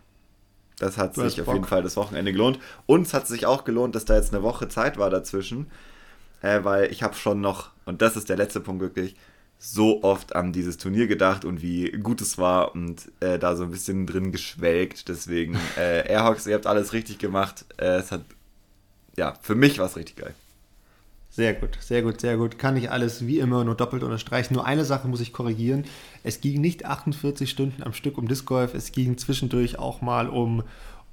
[0.80, 1.55] Das hat sich auf Bock.
[1.55, 2.59] jeden Fall das Wochenende gelohnt.
[2.86, 5.68] Uns hat sich auch gelohnt, dass da jetzt eine Woche Zeit war dazwischen,
[6.41, 9.16] äh, weil ich habe schon noch, und das ist der letzte Punkt wirklich,
[9.66, 13.63] so oft an dieses Turnier gedacht und wie gut es war und äh, da so
[13.63, 15.08] ein bisschen drin geschwelgt.
[15.08, 17.63] Deswegen, äh, Airhawks, ihr habt alles richtig gemacht.
[17.78, 18.24] Äh, es hat
[19.15, 20.33] ja, für mich war es richtig geil.
[21.29, 22.59] Sehr gut, sehr gut, sehr gut.
[22.59, 24.53] Kann ich alles wie immer nur doppelt unterstreichen.
[24.53, 25.85] Nur eine Sache muss ich korrigieren.
[26.23, 30.29] Es ging nicht 48 Stunden am Stück um Disc Golf, es ging zwischendurch auch mal
[30.29, 30.61] um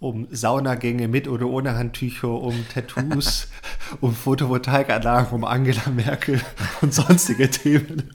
[0.00, 3.48] um Saunagänge mit oder ohne Handtücher, um Tattoos,
[4.00, 6.40] um Photovoltaikanlagen, um Angela Merkel
[6.80, 8.10] und sonstige Themen.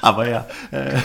[0.00, 0.98] Aber ja, äh,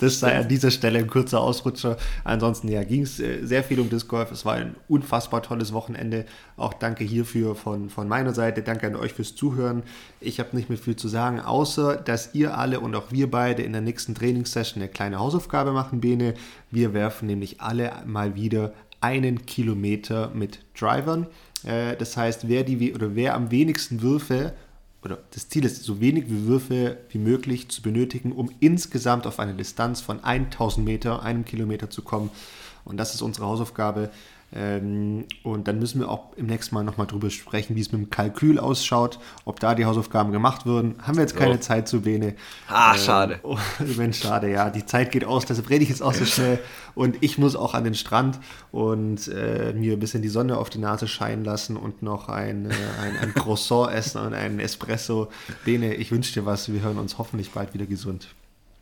[0.00, 1.96] das sei an dieser Stelle ein kurzer Ausrutscher.
[2.24, 4.32] Ansonsten ja, ging es äh, sehr viel um Disc Golf.
[4.32, 6.26] Es war ein unfassbar tolles Wochenende.
[6.56, 8.62] Auch danke hierfür von, von meiner Seite.
[8.62, 9.84] Danke an euch fürs Zuhören.
[10.20, 13.62] Ich habe nicht mehr viel zu sagen, außer dass ihr alle und auch wir beide
[13.62, 16.34] in der nächsten Trainingssession eine kleine Hausaufgabe machen, Bene.
[16.72, 21.26] Wir werfen nämlich alle mal wieder einen Kilometer mit Drivern.
[21.64, 24.54] Äh, das heißt, wer, die, oder wer am wenigsten Würfe,
[25.02, 29.54] oder das Ziel ist, so wenig Würfe wie möglich zu benötigen, um insgesamt auf eine
[29.54, 32.30] Distanz von 1000 Meter, einem Kilometer zu kommen.
[32.84, 34.10] Und das ist unsere Hausaufgabe.
[34.58, 38.00] Ähm, und dann müssen wir auch im nächsten Mal nochmal drüber sprechen, wie es mit
[38.00, 40.94] dem Kalkül ausschaut, ob da die Hausaufgaben gemacht würden.
[41.02, 41.58] Haben wir jetzt keine oh.
[41.58, 42.36] Zeit zu, Bene.
[42.68, 43.40] Ah, äh, schade.
[43.46, 43.58] Oh,
[43.96, 44.70] Mensch, schade, ja.
[44.70, 46.58] Die Zeit geht aus, deshalb rede ich jetzt auch so schnell.
[46.94, 48.38] Und ich muss auch an den Strand
[48.72, 52.70] und äh, mir ein bisschen die Sonne auf die Nase scheinen lassen und noch ein,
[52.70, 55.28] äh, ein, ein Croissant essen und einen Espresso.
[55.64, 56.72] Bene, ich wünsche dir was.
[56.72, 58.28] Wir hören uns hoffentlich bald wieder gesund.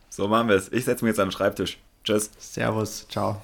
[0.09, 0.71] So machen wir es.
[0.71, 1.77] Ich setze mich jetzt an den Schreibtisch.
[2.03, 2.31] Tschüss.
[2.37, 3.05] Servus.
[3.09, 3.41] Ciao.